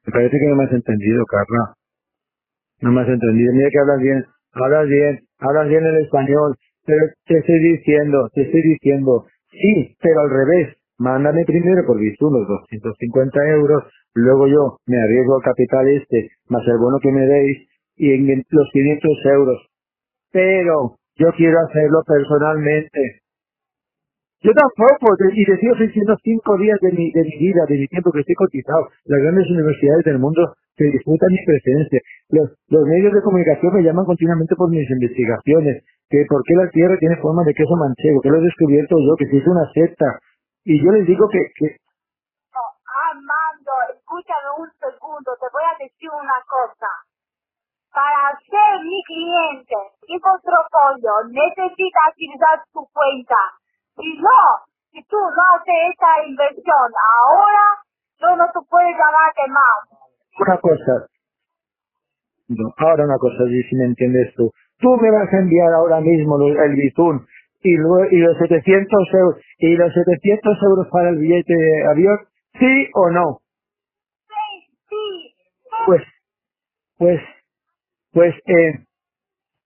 Me 0.06 0.12
parece 0.14 0.40
que 0.40 0.48
no 0.48 0.56
me 0.56 0.64
has 0.66 0.72
entendido, 0.74 1.24
Carla. 1.26 1.74
No 2.82 2.92
me 2.92 3.02
has 3.02 3.08
entendido. 3.08 3.54
Mira 3.54 3.70
que 3.70 3.80
hablas 3.80 4.00
bien, 4.00 4.26
hablas 4.54 4.88
bien, 4.88 5.20
hablas 5.40 5.68
bien 5.70 5.86
el 5.86 5.98
español. 6.04 6.56
Pero 6.86 7.06
te 7.26 7.38
estoy 7.38 7.60
diciendo, 7.60 8.30
te 8.34 8.42
estoy 8.42 8.62
diciendo, 8.62 9.26
sí, 9.52 9.96
pero 10.02 10.22
al 10.22 10.30
revés. 10.30 10.78
Mándame 11.00 11.44
primero 11.46 11.86
por 11.88 12.00
Bizum 12.00 12.34
los 12.34 12.48
250 12.48 13.48
euros, 13.50 13.84
luego 14.14 14.48
yo 14.48 14.78
me 14.86 15.02
arriesgo 15.02 15.38
al 15.38 15.42
capital 15.42 15.88
este, 15.90 16.30
más 16.48 16.66
el 16.68 16.78
bono 16.78 17.00
que 17.00 17.12
me 17.12 17.26
deis, 17.26 17.68
y 17.96 18.14
en 18.14 18.44
los 18.50 18.70
500 18.72 19.12
euros. 19.34 19.68
Pero 20.32 20.96
yo 21.16 21.32
quiero 21.36 21.60
hacerlo 21.68 22.04
personalmente. 22.06 23.23
Yo 24.44 24.54
tampoco, 24.54 25.18
te- 25.18 25.34
y 25.34 25.46
te 25.46 25.58
sigo 25.58 25.74
ofreciendo 25.74 26.16
cinco 26.24 26.58
días 26.58 26.80
de 26.82 26.92
mi, 26.94 27.12
de 27.12 27.24
mi 27.24 27.38
vida, 27.40 27.66
de 27.68 27.78
mi 27.80 27.88
tiempo 27.88 28.12
que 28.12 28.22
estoy 28.22 28.36
cotizado. 28.36 28.90
Las 29.06 29.22
grandes 29.22 29.50
universidades 29.50 30.06
del 30.06 30.20
mundo 30.20 30.56
que 30.78 30.86
disfrutan 30.86 31.32
mi 31.32 31.44
presencia. 31.46 32.02
Los, 32.30 32.52
los 32.70 32.86
medios 32.88 33.14
de 33.14 33.22
comunicación 33.24 33.74
me 33.74 33.84
llaman 33.84 34.06
continuamente 34.06 34.56
por 34.56 34.70
mis 34.70 34.90
investigaciones, 34.90 35.86
que 36.10 36.26
por 36.30 36.44
qué 36.44 36.56
la 36.56 36.70
Tierra 36.72 36.98
tiene 37.00 37.18
forma 37.18 37.44
de 37.46 37.56
queso 37.56 37.76
manchego, 37.78 38.22
que 38.22 38.30
lo 38.30 38.40
he 38.40 38.44
descubierto 38.44 38.98
yo, 39.00 39.16
que 39.18 39.28
si 39.28 39.38
es 39.38 39.48
una 39.48 39.66
secta. 39.74 40.20
Y 40.66 40.84
yo 40.86 40.92
les 40.92 41.08
digo 41.08 41.28
que, 41.30 41.40
que 41.58 41.78
Armando, 43.12 43.72
escúchame 43.96 44.50
un 44.60 44.70
segundo, 44.80 45.32
te 45.40 45.48
voy 45.54 45.64
a 45.64 45.78
decir 45.84 46.10
una 46.12 46.40
cosa. 46.50 46.90
Para 47.94 48.38
ser 48.50 48.84
mi 48.86 49.02
cliente 49.04 49.76
y 50.08 50.20
portafolio 50.20 51.14
necesitas 51.30 52.04
activar 52.08 52.64
tu 52.74 52.86
cuenta. 52.94 53.38
Si 53.98 54.18
no, 54.18 54.42
si 54.92 55.04
tú 55.06 55.18
no 55.18 55.44
haces 55.56 55.76
esta 55.92 56.28
inversión 56.28 56.90
ahora, 56.98 57.66
yo 58.20 58.36
no 58.38 58.46
te 58.54 58.60
puedo 58.70 58.90
llamarte 58.90 59.48
más. 59.50 60.00
una 60.40 60.58
cosa, 60.60 61.08
no, 62.50 62.74
ahora 62.78 63.06
una 63.06 63.18
cosa, 63.20 63.44
y 63.50 63.64
si 63.64 63.76
me 63.78 63.86
entiendes 63.86 64.34
tú, 64.36 64.52
tú 64.80 64.98
me 64.98 65.12
vas 65.12 65.34
a 65.34 65.38
enviar 65.40 65.74
ahora 65.74 66.02
mismo 66.02 66.38
el 66.48 66.76
bitún 66.76 67.28
y, 67.64 67.76
luego, 67.78 68.06
y 68.12 68.18
los 68.20 68.38
700 68.40 69.10
euros, 69.14 69.42
y 69.60 69.76
los 69.78 69.94
700 69.94 70.58
euros 70.64 70.88
para 70.92 71.10
el 71.10 71.18
billete 71.20 71.54
de 71.56 71.88
avión, 71.90 72.20
sí 72.60 72.90
o 72.96 73.10
no. 73.12 73.42
Sí, 74.28 74.68
sí, 74.90 75.36
sí. 75.36 75.70
Pues, 75.88 76.04
pues, 76.98 77.22
pues, 78.14 78.36
eh, 78.48 78.86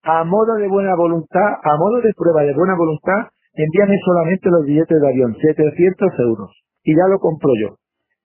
a 0.03 0.23
modo 0.25 0.55
de 0.55 0.67
buena 0.67 0.95
voluntad, 0.95 1.59
a 1.63 1.77
modo 1.77 2.01
de 2.01 2.13
prueba 2.15 2.43
de 2.43 2.53
buena 2.55 2.75
voluntad, 2.75 3.29
envíame 3.63 3.99
solamente 4.05 4.49
los 4.49 4.65
billetes 4.65 5.01
de 5.01 5.07
avión, 5.09 5.35
700 5.41 6.19
euros, 6.19 6.51
y 6.83 6.95
ya 6.95 7.07
lo 7.09 7.19
compro 7.19 7.53
yo. 7.61 7.77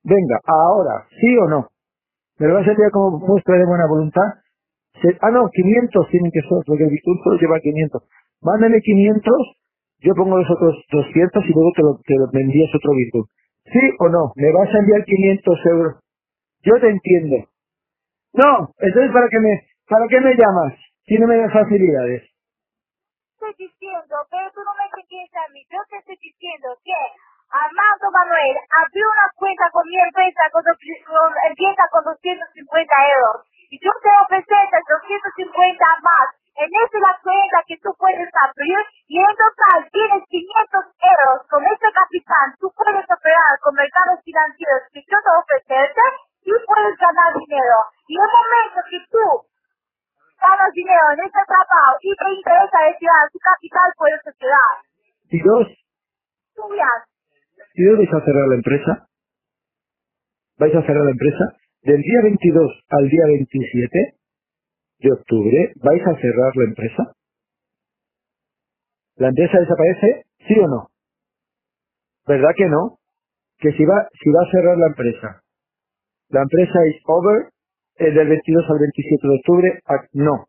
Venga, 0.03 0.39
ahora, 0.45 1.07
sí 1.21 1.37
o 1.37 1.47
no. 1.49 1.69
¿Me 2.39 2.47
lo 2.47 2.55
vas 2.55 2.67
a 2.67 2.71
enviar 2.71 2.91
como 2.91 3.19
muestra 3.19 3.57
de 3.57 3.65
buena 3.65 3.87
voluntad? 3.87 4.41
Se- 5.01 5.17
ah, 5.21 5.31
no, 5.31 5.49
500 5.49 6.09
tienen 6.09 6.31
que 6.31 6.41
ser, 6.41 6.59
porque 6.67 6.83
el 6.85 6.99
solo 7.23 7.37
lleva 7.39 7.59
500. 7.61 8.03
Mándame 8.41 8.81
500, 8.81 9.33
yo 10.01 10.15
pongo 10.15 10.37
los 10.37 10.49
otros 10.51 10.83
200 10.91 11.45
y 11.45 11.53
luego 11.53 11.71
te 11.75 11.83
lo, 11.83 11.99
te 12.05 12.15
lo 12.15 12.27
me 12.33 12.41
envías 12.41 12.73
otro 12.75 12.93
Bitur. 12.93 13.25
¿Sí 13.65 13.79
o 13.99 14.09
no? 14.09 14.33
¿Me 14.35 14.51
vas 14.53 14.69
a 14.75 14.79
enviar 14.79 15.05
500 15.05 15.59
euros? 15.65 15.95
Yo 16.63 16.73
te 16.81 16.89
entiendo. 16.89 17.37
No, 18.33 18.69
entonces 18.79 19.11
¿para 19.13 19.29
qué 19.29 19.39
me, 19.39 19.61
para 19.89 20.07
qué 20.09 20.21
me 20.21 20.35
llamas? 20.35 20.75
Si 21.05 21.17
no 21.17 21.27
me 21.27 21.37
das 21.37 21.53
facilidades. 21.53 22.23
estoy 23.33 23.53
diciendo, 23.67 24.15
pero 24.31 24.51
tú 24.53 24.61
no 24.65 24.73
me 24.79 24.82
entiendes 25.13 25.35
a 25.37 25.47
mí. 25.53 25.61
Yo 25.69 25.79
te 25.89 25.97
estoy 25.97 26.17
diciendo 26.17 26.69
que 26.83 26.97
Armando 27.53 28.09
Manuel 28.11 28.57
abrió 28.81 29.05
una 29.05 29.29
cuenta 29.35 29.69
con 29.71 29.85
mi 29.87 29.99
empresa 29.99 30.49
con, 30.51 30.63
con- 30.65 31.37
empieza 31.49 31.83
con 31.91 32.03
250 32.05 32.95
euros. 33.13 33.45
Y 33.69 33.77
yo 33.83 33.91
te 34.01 34.09
ofrecerte 34.25 34.77
250 34.89 35.85
más. 36.01 36.27
En 36.57 36.69
esa 36.69 36.97
es 36.97 37.01
la 37.01 37.17
cuenta 37.23 37.63
que 37.67 37.77
tú 37.81 37.89
puedes 37.97 38.29
abrir 38.41 38.77
y 39.09 39.17
en 39.19 39.35
total 39.37 39.89
tienes 39.91 40.23
500 40.29 40.85
euros. 41.01 41.37
Con 41.49 41.65
ese 41.65 41.89
capital 41.93 42.47
tú 42.59 42.71
puedes 42.77 43.05
operar 43.09 43.53
con 43.61 43.73
mercados 43.75 44.21
financieros 44.25 44.81
que 44.93 45.01
yo 45.05 45.17
te 45.21 45.31
ofrecerte 45.41 46.01
y 46.45 46.53
puedes 46.65 46.97
ganar 46.97 47.33
dinero. 47.37 47.77
Y 48.07 48.17
el 48.17 48.29
momento 48.29 48.81
que 48.89 48.99
tú 49.09 49.25
ganas 50.41 50.71
dinero 50.73 51.05
en 51.13 51.19
ese 51.25 51.41
trabajo 51.47 51.97
y 52.01 52.15
te 52.15 52.29
interesa 52.33 52.77
retirar 52.85 53.29
tu 53.31 53.39
capital, 53.39 53.93
puedes 53.97 54.21
retirar. 54.25 54.73
Si 55.33 55.39
dos, 55.41 55.67
Tú 56.55 56.63
verás. 56.69 57.03
si 57.75 57.83
dos 57.85 57.97
vais 57.99 58.13
a 58.13 58.25
cerrar 58.25 58.47
la 58.49 58.55
empresa, 58.55 59.07
vais 60.59 60.75
a 60.75 60.81
cerrar 60.83 61.05
la 61.05 61.11
empresa, 61.11 61.45
del 61.83 62.01
día 62.01 62.21
22 62.23 62.71
al 62.89 63.09
día 63.09 63.25
27 63.27 64.15
de 64.99 65.11
octubre, 65.13 65.73
vais 65.83 66.03
a 66.07 66.15
cerrar 66.21 66.55
la 66.57 66.65
empresa. 66.65 67.13
¿La 69.17 69.29
empresa 69.29 69.59
desaparece? 69.59 70.25
¿Sí 70.47 70.59
o 70.59 70.67
no? 70.67 70.89
¿Verdad 72.27 72.51
que 72.57 72.67
no? 72.67 72.99
Que 73.59 73.73
si 73.73 73.85
va, 73.85 74.07
si 74.23 74.31
va 74.31 74.43
a 74.43 74.51
cerrar 74.51 74.77
la 74.77 74.87
empresa, 74.87 75.41
la 76.29 76.43
empresa 76.43 76.87
is 76.87 77.01
over, 77.07 77.49
eh, 77.97 78.11
del 78.11 78.29
22 78.29 78.65
al 78.69 78.79
27 78.79 79.27
de 79.27 79.35
octubre, 79.35 79.81
no. 80.13 80.47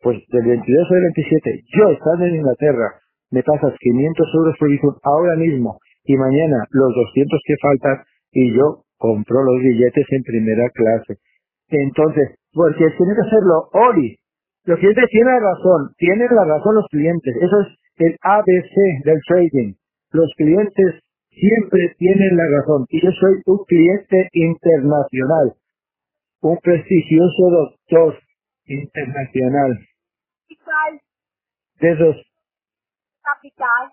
Pues 0.00 0.18
del 0.28 0.46
22 0.46 0.92
al 0.92 1.02
27, 1.02 1.62
yo 1.76 1.90
estando 1.90 2.26
en 2.26 2.36
Inglaterra, 2.36 3.00
me 3.30 3.42
pasas 3.42 3.74
500 3.78 4.26
euros 4.34 4.56
por 4.58 4.68
Bizum 4.68 4.94
ahora 5.02 5.36
mismo 5.36 5.78
y 6.04 6.16
mañana 6.16 6.64
los 6.70 6.94
200 6.94 7.40
que 7.46 7.56
faltan 7.60 8.04
y 8.32 8.54
yo 8.54 8.84
compro 8.96 9.42
los 9.42 9.60
billetes 9.60 10.06
en 10.10 10.22
primera 10.22 10.68
clase. 10.70 11.18
Entonces, 11.68 12.36
porque 12.52 12.86
tiene 12.96 13.14
que 13.14 13.26
hacerlo 13.26 13.68
hoy. 13.72 14.16
Los 14.64 14.78
clientes 14.78 15.04
tienen 15.10 15.40
razón, 15.40 15.92
tienen 15.96 16.28
la 16.30 16.44
razón 16.44 16.74
los 16.74 16.86
clientes. 16.90 17.36
Eso 17.36 17.60
es 17.60 17.68
el 17.98 18.16
ABC 18.22 19.04
del 19.04 19.20
trading. 19.26 19.74
Los 20.12 20.32
clientes 20.36 21.00
siempre 21.30 21.94
tienen 21.98 22.36
la 22.36 22.48
razón. 22.48 22.86
Y 22.88 23.02
yo 23.02 23.10
soy 23.12 23.42
un 23.46 23.64
cliente 23.64 24.28
internacional, 24.32 25.54
un 26.42 26.58
prestigioso 26.58 27.50
doctor 27.50 28.18
internacional. 28.66 29.78
De 31.80 31.90
esos, 31.92 32.16
capital, 33.34 33.92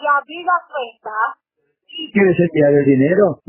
y 0.00 0.06
abrir 0.06 0.46
la 0.46 0.60
cuenta 0.68 1.16
y 1.88 2.12
¿quieres 2.12 2.38
enviar 2.40 2.72
el 2.74 2.84
dinero? 2.86 3.40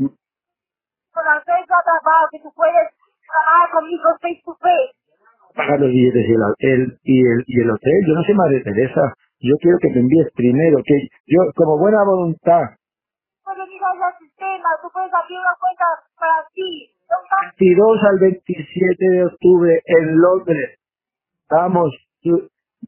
con 1.12 1.26
acceso 1.28 1.74
a 1.74 1.82
trabajo 1.84 2.28
que 2.32 2.40
tú 2.40 2.52
puedes 2.54 2.88
trabajar 3.26 3.70
conmigo 3.72 4.04
face 4.22 4.42
to 4.44 4.54
face. 4.60 4.94
Pagar 5.54 5.80
los 5.80 5.90
billetes 5.90 6.26
y 6.28 6.32
el, 6.34 6.42
el- 6.60 6.98
y, 7.04 7.20
el, 7.26 7.44
y 7.46 7.60
el 7.62 7.70
hotel. 7.70 8.00
Yo 8.06 8.14
no 8.14 8.22
soy 8.24 8.34
Madre 8.34 8.60
Teresa. 8.62 9.14
Yo 9.40 9.56
quiero 9.60 9.78
que 9.80 9.90
me 9.90 10.00
envíes 10.00 10.28
primero, 10.34 10.78
que 10.84 11.08
yo, 11.26 11.40
como 11.56 11.78
buena 11.78 12.04
voluntad, 12.04 12.76
Puedes 13.44 13.68
ir 13.70 13.82
al 13.84 14.18
sistema, 14.18 14.68
tú 14.82 14.88
puedes 14.92 15.12
abrir 15.14 15.38
una 15.40 15.54
cuenta 15.60 15.84
para 16.18 16.46
ti. 16.54 16.92
No 17.10 17.16
pasa 17.30 17.52
22 17.60 18.04
al 18.04 18.18
27 18.20 19.06
de 19.10 19.24
octubre 19.26 19.82
en 19.86 20.16
Londres. 20.20 20.78
Vamos, 21.50 21.92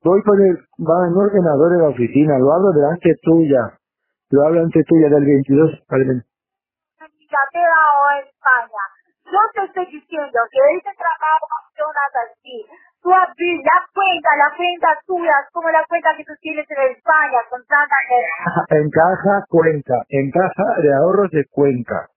voy 0.03 0.23
con 0.23 0.41
el, 0.41 0.57
va 0.81 1.07
en 1.07 1.13
un 1.13 1.25
ordenador 1.25 1.73
en 1.73 1.83
la 1.83 1.89
oficina, 1.89 2.39
lo 2.39 2.53
hablo 2.53 2.73
delante 2.73 3.15
tuya, 3.23 3.79
lo 4.31 4.47
hablo 4.47 4.61
ante 4.61 4.83
tuya 4.85 5.09
del 5.09 5.25
22 5.25 5.85
al 5.89 6.05
20. 6.05 6.25
en 6.25 7.11
Inglaterra 7.21 7.83
o 8.01 8.03
en 8.17 8.29
España. 8.29 8.83
Yo 9.31 9.39
te 9.55 9.63
estoy 9.65 9.87
diciendo 9.87 10.39
que 10.51 10.61
ese 10.77 10.91
trabajo 10.99 11.47
funciona 11.47 12.01
así. 12.19 12.67
Tú 13.03 13.09
abrir 13.13 13.57
la 13.65 13.79
cuenta, 13.95 14.29
la 14.37 14.51
cuenta 14.57 14.89
tuya, 15.07 15.33
como 15.53 15.71
la 15.71 15.85
cuenta 15.89 16.11
que 16.17 16.25
tú 16.25 16.33
tienes 16.41 16.67
en 16.69 16.97
España 16.97 17.39
con 17.49 17.63
Santander. 17.65 18.25
En 18.71 18.91
caja 18.91 19.45
Cuenca, 19.49 20.05
en 20.09 20.31
caja 20.31 20.67
de 20.83 20.93
ahorros 20.93 21.31
de 21.31 21.45
Cuenca. 21.51 22.09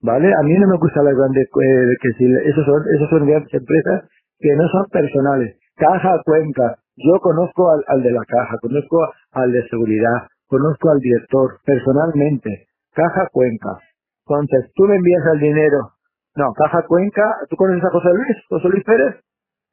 ¿Vale? 0.00 0.32
A 0.32 0.42
mí 0.42 0.54
no 0.58 0.68
me 0.68 0.76
gustan 0.78 1.04
las 1.06 1.16
grandes, 1.16 1.48
eh, 1.48 1.96
que 2.00 2.12
si, 2.12 2.24
esos 2.46 2.64
son, 2.64 2.84
esos 2.94 3.10
son 3.10 3.26
grandes 3.26 3.52
empresas 3.52 4.04
que 4.38 4.54
no 4.54 4.68
son 4.68 4.86
personales. 4.92 5.58
Caja 5.76 6.22
Cuenca. 6.24 6.78
Yo 6.98 7.20
conozco 7.20 7.70
al, 7.70 7.84
al 7.88 8.02
de 8.02 8.10
la 8.12 8.24
caja, 8.26 8.56
conozco 8.60 8.98
al 9.32 9.52
de 9.52 9.66
seguridad, 9.68 10.28
conozco 10.48 10.90
al 10.90 10.98
director 11.00 11.60
personalmente. 11.64 12.68
Caja 12.92 13.28
Cuenca. 13.32 13.78
Entonces, 14.26 14.72
tú 14.74 14.86
le 14.86 14.96
envías 14.96 15.22
el 15.32 15.40
dinero. 15.40 15.92
No, 16.36 16.52
Caja 16.54 16.82
Cuenca, 16.86 17.36
¿tú 17.48 17.56
conoces 17.56 17.84
a 17.84 17.90
José 17.90 18.08
Luis? 18.14 18.36
José 18.48 18.68
Luis 18.68 18.84
Pérez, 18.84 19.16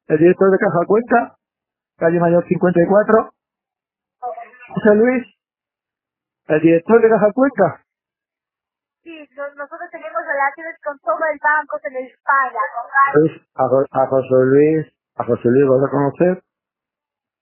el 0.08 0.18
director 0.18 0.50
de 0.50 0.58
Caja 0.58 0.84
Cuenca, 0.86 1.36
calle 1.98 2.20
Mayor 2.20 2.44
54. 2.46 3.30
José 4.74 4.94
Luis, 4.96 5.24
el 6.48 6.60
director 6.60 7.02
de 7.02 7.08
Caja 7.10 7.32
Cuenca. 7.32 7.82
Sí, 9.02 9.28
no- 9.36 9.54
nosotros 9.54 9.88
tenemos 9.92 10.22
relaciones 10.26 10.76
con 10.84 10.98
todo 11.00 11.18
el 11.32 11.38
banco 11.42 11.78
en 11.84 11.96
España. 12.06 12.60
Pues 13.14 13.32
a, 13.54 14.02
a 14.02 14.06
José 14.08 14.34
Luis, 14.46 14.86
a 15.16 15.24
José 15.24 15.48
Luis 15.48 15.68
vas 15.68 15.84
a 15.84 15.90
conocer. 15.90 16.42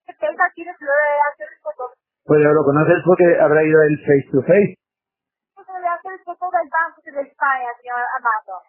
Esa 0.06 0.46
tienes 0.54 0.76
relaciones 0.78 1.58
con 1.62 1.72
todo. 1.76 1.90
Pues 2.24 2.40
lo 2.40 2.64
conoces 2.64 3.02
porque 3.04 3.38
habrá 3.40 3.62
ido 3.64 3.82
el 3.82 3.98
face 4.00 4.28
to 4.32 4.42
face. 4.42 4.74
Tenemos 5.54 5.66
relaciones 5.68 6.20
con 6.24 6.36
todo 6.38 6.56
el 6.62 6.68
banco 6.68 7.00
en 7.04 7.18
España, 7.26 7.68
señor 7.80 8.00
Amado. 8.18 8.62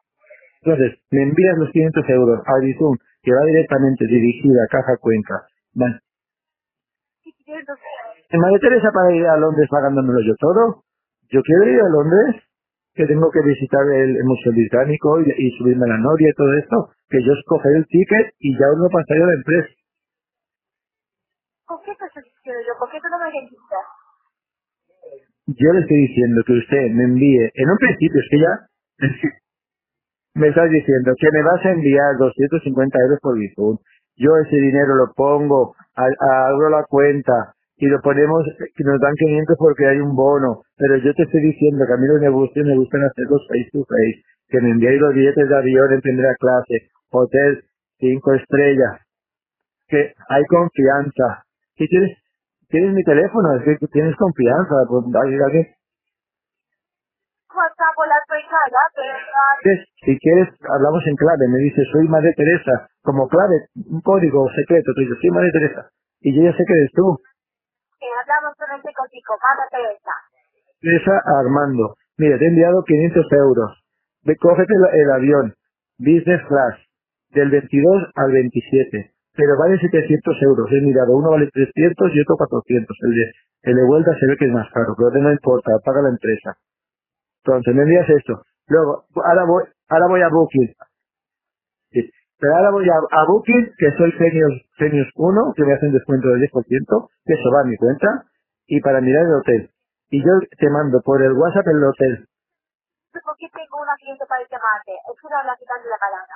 Entonces, 0.62 1.00
me 1.12 1.24
envías 1.24 1.58
los 1.58 1.72
500 1.72 2.10
euros 2.10 2.40
a 2.46 2.60
Bizum, 2.60 2.98
que 3.22 3.32
va 3.34 3.46
directamente 3.46 4.06
dirigida 4.08 4.64
a 4.64 4.68
Caja 4.68 4.98
Cuenca. 4.98 5.48
Vale. 5.74 6.00
¿En 8.30 8.40
María 8.40 8.60
Teresa 8.60 8.92
para 8.92 9.14
ir 9.14 9.26
a 9.28 9.38
Londres 9.38 9.68
pagándomelo 9.70 10.20
yo 10.22 10.36
todo? 10.40 10.84
Yo 11.30 11.42
quiero 11.44 11.64
ir 11.70 11.80
a 11.80 11.90
Londres, 11.90 12.44
que 12.96 13.06
tengo 13.06 13.30
que 13.32 13.42
visitar 13.42 13.86
el, 13.86 14.18
el 14.18 14.24
Museo 14.24 14.52
Británico 14.54 15.22
y, 15.22 15.32
y 15.38 15.52
subirme 15.58 15.86
a 15.86 15.90
la 15.90 15.98
Noria 15.98 16.30
y 16.30 16.34
todo 16.34 16.54
esto, 16.54 16.90
que 17.10 17.24
yo 17.24 17.34
escogeré 17.34 17.78
el 17.78 17.88
ticket 17.88 18.34
y 18.40 18.58
ya 18.58 18.66
os 18.72 18.80
lo 18.80 18.90
pasaré 18.90 19.24
a 19.24 19.28
la 19.28 19.34
empresa. 19.34 19.70
¿Con 21.86 21.96
qué 22.14 22.22
diciendo 22.22 22.62
yo? 22.68 22.74
¿Por 22.80 22.92
qué 22.92 23.00
tú 23.02 23.10
no? 23.10 23.18
Yo 25.48 25.74
le 25.74 25.82
estoy 25.82 25.98
diciendo 26.08 26.44
que 26.46 26.54
usted 26.54 26.92
me 26.92 27.04
envíe, 27.06 27.52
en 27.54 27.70
un 27.70 27.78
principio, 27.78 28.22
es 28.22 28.28
que 28.32 28.40
ya, 28.40 28.54
me 30.36 30.50
estás 30.50 30.70
diciendo 30.72 31.14
que 31.20 31.32
me 31.32 31.44
vas 31.44 31.66
a 31.66 31.72
enviar 31.72 32.18
250 32.18 33.00
euros 33.00 33.20
por 33.22 33.38
Bizum. 33.40 33.78
Yo 34.18 34.38
ese 34.46 34.58
dinero 34.58 34.96
lo 34.96 35.14
pongo, 35.16 35.76
a- 35.96 36.06
a- 36.06 36.48
abro 36.50 36.70
la 36.70 36.86
cuenta 36.86 37.54
y 37.78 37.88
lo 37.88 38.02
ponemos, 38.02 38.44
que 38.76 38.84
nos 38.86 39.00
dan 39.02 39.14
500 39.16 39.58
porque 39.60 39.88
hay 39.88 40.00
un 40.00 40.16
bono. 40.16 40.64
Pero 40.78 40.98
yo 40.98 41.14
te 41.16 41.24
estoy 41.24 41.42
diciendo 41.42 41.86
que 41.88 41.94
a 41.94 41.98
mí 41.98 42.08
los 42.08 42.22
negocios 42.22 42.66
me 42.66 42.76
gustan 42.78 43.04
hacerlos 43.04 43.46
face 43.50 43.70
to 43.74 43.86
face. 43.86 44.24
Que 44.50 44.62
me 44.62 44.72
enviáis 44.72 45.02
los 45.02 45.14
billetes 45.14 45.50
de 45.50 45.58
avión 45.58 45.94
en 45.94 46.02
primera 46.02 46.36
clase, 46.40 46.90
hotel 47.12 47.64
cinco 48.00 48.34
estrellas. 48.36 49.02
Que 49.88 50.14
hay 50.30 50.46
confianza. 50.46 51.46
¿Qué 51.76 51.88
tienes? 51.88 52.18
Tienes 52.70 52.94
mi 52.94 53.04
teléfono, 53.04 53.56
es 53.56 53.80
que 53.80 53.88
tienes 53.88 54.16
confianza. 54.18 54.76
Pues, 54.90 55.06
alguien 55.16 55.42
quieres- 59.64 59.88
si 60.06 60.20
quieres, 60.20 60.50
hablamos 60.70 61.04
en 61.08 61.16
clave. 61.16 61.48
Me 61.48 61.60
dice, 61.60 61.84
soy 61.92 62.08
Madre 62.08 62.34
Teresa. 62.36 62.90
Como 63.04 63.28
clave, 63.28 63.68
un 63.76 64.02
código 64.02 64.48
secreto. 64.56 64.92
Tú 64.94 65.02
dices, 65.02 65.18
soy 65.22 65.32
Madre 65.32 65.52
Teresa. 65.52 65.90
Y 66.22 66.36
yo 66.36 66.44
ya 66.50 66.58
sé 66.58 66.66
que 66.66 66.74
eres 66.74 66.92
tú. 66.94 67.18
que 68.00 68.08
hablamos 68.22 68.56
solamente 68.58 68.94
contigo, 68.94 69.34
Manda 69.42 69.68
Teresa. 69.72 70.12
Teresa 70.82 71.22
Armando. 71.40 71.96
Mira, 72.18 72.38
te 72.38 72.46
he 72.46 72.48
enviado 72.50 72.84
500 72.84 73.26
euros. 73.34 73.84
Ve, 74.24 74.36
cógete 74.38 74.74
el, 74.74 75.02
el 75.02 75.12
avión. 75.12 75.56
Business 75.98 76.42
class. 76.48 76.76
Del 77.32 77.50
22 77.52 78.12
al 78.16 78.32
27. 78.32 79.15
Pero 79.36 79.58
vale 79.58 79.78
700 79.80 80.42
euros. 80.44 80.72
He 80.72 80.82
mirado, 80.82 81.16
uno 81.16 81.32
vale 81.32 81.50
300 81.52 82.12
y 82.14 82.22
otro 82.22 82.38
400. 82.38 82.98
El 83.02 83.16
de, 83.16 83.32
el 83.64 83.86
vuelta 83.86 84.12
se 84.20 84.28
ve 84.28 84.38
que 84.38 84.46
es 84.46 84.52
más 84.52 84.72
caro, 84.72 84.96
pero 84.98 85.22
no 85.22 85.32
importa, 85.32 85.72
paga 85.84 86.02
la 86.02 86.10
empresa. 86.10 86.58
Entonces, 87.44 87.76
me 87.76 87.84
envías 87.84 88.10
esto. 88.10 88.42
Luego, 88.68 89.06
ahora 89.24 89.46
voy, 89.46 89.64
ahora 89.90 90.08
voy 90.08 90.22
a 90.22 90.30
Booking. 90.30 90.74
Sí. 91.92 92.12
Pero 92.40 92.56
ahora 92.56 92.72
voy 92.72 92.88
a, 92.90 93.26
Booking, 93.28 93.74
que 93.78 93.92
soy 93.98 94.12
Genius, 94.14 94.54
Genius 94.78 95.08
1, 95.16 95.54
que 95.56 95.64
me 95.64 95.74
hacen 95.74 95.92
descuento 95.92 96.30
del 96.30 96.42
10%, 96.42 97.10
que 97.26 97.34
eso 97.34 97.52
va 97.52 97.62
a 97.62 97.66
mi 97.66 97.76
cuenta, 97.78 98.26
y 98.68 98.82
para 98.82 99.02
mirar 99.02 99.26
el 99.26 99.34
hotel. 99.36 99.70
Y 100.10 100.20
yo 100.20 100.32
te 100.58 100.70
mando 100.70 101.02
por 101.02 101.22
el 101.22 101.34
WhatsApp 101.34 101.68
el 101.68 101.84
hotel. 101.84 102.28
Porque 103.24 103.48
tengo 103.54 103.82
una 103.82 103.96
cliente 103.96 104.26
para 104.28 104.42
llamarte. 104.42 104.92
Es 104.92 105.24
una 105.24 105.44
la 105.44 105.56
quitar 105.56 105.82
de 105.82 105.90
la 105.90 105.98
palabra. 105.98 106.36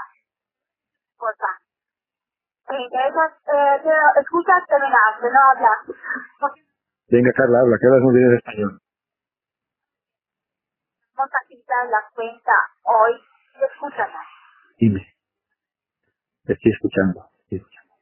Cosa. 1.18 1.69
¿Te 2.70 2.76
interesa? 2.82 3.26
Eh, 3.48 3.82
te- 3.84 4.22
escuchas, 4.22 4.64
terminaste, 4.68 5.28
no 5.34 5.42
hablas. 5.52 6.54
Venga, 7.10 7.32
Carla, 7.34 7.62
habla, 7.62 7.78
que 7.80 7.88
hablas 7.88 8.04
muy 8.04 8.16
bien 8.18 8.32
el 8.32 8.38
español. 8.38 8.80
Vamos 11.16 11.34
a 11.34 11.48
quitar 11.48 11.88
la 11.90 12.02
cuenta 12.16 12.54
hoy. 12.84 13.14
Escúchame. 13.72 14.14
Dime. 14.80 15.08
Te 16.46 16.54
estoy 16.54 16.72
escuchando. 16.72 17.22
te 17.22 17.44
estoy 17.44 17.58
escuchando. 17.60 17.96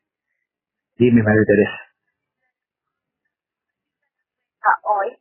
Dime, 0.97 1.23
María 1.23 1.43
Teresa. 1.47 1.79
Ah, 4.63 4.79
Hoy. 4.83 5.17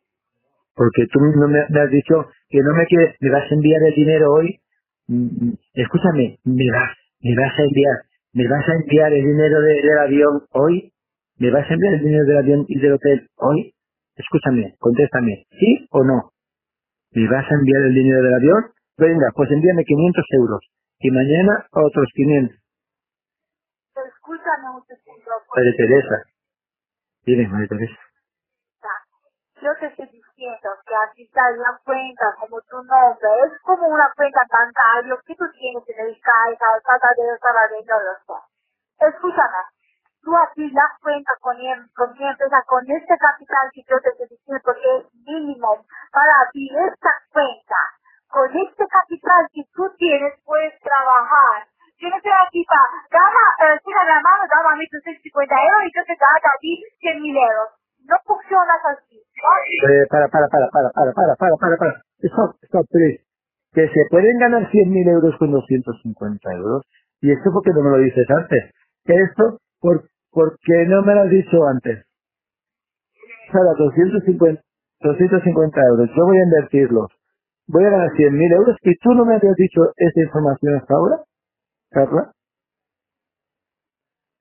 Porque 0.74 1.06
tú 1.12 1.20
no 1.20 1.48
me, 1.48 1.66
me 1.70 1.80
has 1.80 1.90
dicho 1.90 2.28
que 2.48 2.60
no 2.60 2.74
me 2.74 2.86
quieres, 2.86 3.16
me 3.20 3.30
vas 3.30 3.50
a 3.50 3.54
enviar 3.54 3.82
el 3.82 3.94
dinero 3.94 4.32
hoy. 4.32 4.60
Mm, 5.08 5.48
mm, 5.50 5.54
Escúchame, 5.74 6.38
me 6.44 6.70
vas, 6.72 6.96
me 7.20 7.36
vas 7.36 7.58
a 7.58 7.62
enviar, 7.62 7.96
me 8.36 8.48
vas 8.48 8.68
a 8.68 8.74
enviar 8.74 9.12
el 9.14 9.24
dinero 9.24 9.60
de- 9.62 9.82
del 9.82 9.98
avión 9.98 10.42
hoy. 10.52 10.92
¿Me 11.38 11.50
vas 11.52 11.70
a 11.70 11.74
enviar 11.74 11.94
el 11.94 12.02
dinero 12.04 12.26
del 12.26 12.38
avión 12.38 12.66
y 12.68 12.80
del 12.80 12.94
hotel 12.94 13.28
hoy? 13.36 13.74
Escúchame, 14.16 14.76
contéstame, 14.78 15.46
¿sí 15.58 15.88
o 15.90 16.04
no? 16.04 16.32
¿Me 17.12 17.28
vas 17.28 17.50
a 17.50 17.54
enviar 17.56 17.82
el 17.82 17.94
dinero 17.94 18.22
del 18.22 18.34
avión? 18.34 18.64
Venga, 18.98 19.28
pues 19.34 19.50
envíame 19.52 19.84
500 19.84 20.26
euros. 20.32 20.60
Y 21.00 21.10
mañana 21.10 21.66
otros 21.72 22.08
500. 22.14 22.56
Escúchame 23.96 24.70
un 24.76 24.84
segundo. 24.86 25.30
María 25.56 25.72
Teresa. 25.76 26.16
Dime, 27.26 27.48
María 27.48 27.68
Teresa. 27.68 27.96
Yo 29.62 29.70
te 29.80 29.86
estoy 29.86 30.06
diciendo 30.36 30.70
que 30.86 30.94
así 30.96 31.24
está 31.24 31.50
la 31.52 31.78
cuenta 31.84 32.34
como 32.40 32.60
tu 32.62 32.82
nombre. 32.84 33.28
Es 33.46 33.60
como 33.62 33.88
una 33.88 34.12
cuenta 34.16 34.42
bancaria 34.50 35.16
que 35.26 35.36
tú 35.36 35.46
tienes 35.52 35.84
en 35.88 36.00
el 36.06 36.20
CAICA, 36.20 36.66
el 36.76 36.82
Patadero, 36.82 37.38
Sabadell, 37.40 37.86
no 37.86 38.00
lo 38.00 38.14
sé. 38.26 39.06
Escúchame. 39.08 39.62
Tú 40.22 40.36
abres 40.36 40.72
la 40.74 40.90
cuenta 41.02 41.32
con, 41.40 41.56
mi- 41.58 41.88
con 41.96 42.12
mi 42.14 42.28
empresa, 42.28 42.62
con 42.66 42.84
este 42.90 43.18
capital 43.18 43.70
que 43.72 43.82
yo 43.88 43.96
te 44.02 44.10
estoy 44.10 44.60
porque 44.64 44.98
es 44.98 45.14
mínimo 45.26 45.86
para 46.12 46.42
abrir 46.42 46.72
esta 46.92 47.12
cuenta. 47.32 47.76
Con 48.28 48.50
este 48.56 48.86
capital 48.88 49.48
que 49.54 49.62
tú 49.74 49.88
tienes, 49.98 50.34
puedes 50.44 50.78
trabajar. 50.80 51.66
Yo 51.98 52.10
no 52.10 52.16
estoy 52.18 52.32
aquí 52.46 52.64
para, 52.66 52.88
dama, 53.10 53.74
eh, 53.74 53.80
tira 53.84 54.04
la 54.04 54.20
mano, 54.20 54.44
dame 54.50 54.68
a 54.74 54.76
mí 54.76 54.86
350 54.88 55.56
euros 55.64 55.84
y 55.86 55.92
yo 55.96 56.04
te 56.06 56.16
doy 56.16 56.40
a 56.44 56.58
ti 56.60 56.84
100 57.00 57.22
mil 57.22 57.36
euros. 57.36 57.70
No 58.08 58.16
funciona 58.26 58.74
así. 58.92 59.16
Eh, 59.18 60.06
para, 60.10 60.28
para, 60.28 60.48
para, 60.48 60.68
para, 60.70 60.90
para, 60.92 61.12
para, 61.14 61.36
para, 61.36 61.56
para, 61.56 61.76
para. 61.78 62.02
Stop, 62.22 62.56
stop. 62.64 62.86
Que 63.74 63.88
se 63.90 64.06
pueden 64.10 64.38
ganar 64.38 64.70
100.000 64.72 65.08
euros 65.08 65.36
con 65.38 65.52
250 65.52 66.52
euros. 66.54 66.82
Y 67.22 67.32
esto 67.32 67.50
porque 67.52 67.72
no 67.72 67.82
me 67.82 67.90
lo 67.90 67.98
dices 67.98 68.26
antes. 68.30 68.72
Que 69.04 69.14
esto, 69.14 69.58
por, 69.80 70.08
porque 70.32 70.86
no 70.88 71.02
me 71.02 71.14
lo 71.14 71.22
has 71.22 71.30
dicho 71.30 71.66
antes. 71.66 72.06
O 73.48 73.52
sea, 73.52 73.62
250, 73.78 74.62
250 75.02 75.80
euros. 75.90 76.10
Yo 76.16 76.24
voy 76.26 76.38
a 76.38 76.44
invertirlos. 76.44 77.10
Voy 77.68 77.84
a 77.84 77.90
ganar 77.90 78.10
100.000 78.16 78.52
euros. 78.52 78.76
Y 78.82 78.96
tú 78.98 79.14
no 79.14 79.24
me 79.26 79.36
habías 79.36 79.56
dicho 79.56 79.82
esta 79.96 80.20
información 80.22 80.76
hasta 80.76 80.94
ahora, 80.94 81.24
Carla. 81.90 82.32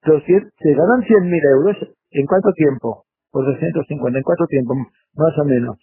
200, 0.06 0.54
se 0.60 0.74
ganan 0.74 1.02
100.000 1.04 1.46
euros. 1.46 1.78
¿En 2.12 2.28
cuánto 2.28 2.54
tiempo? 2.54 3.05
Por 3.36 3.44
250. 3.44 4.18
¿En 4.18 4.24
cuánto 4.24 4.46
tiempo? 4.48 4.74
Más 5.16 5.38
o 5.38 5.44
menos. 5.44 5.76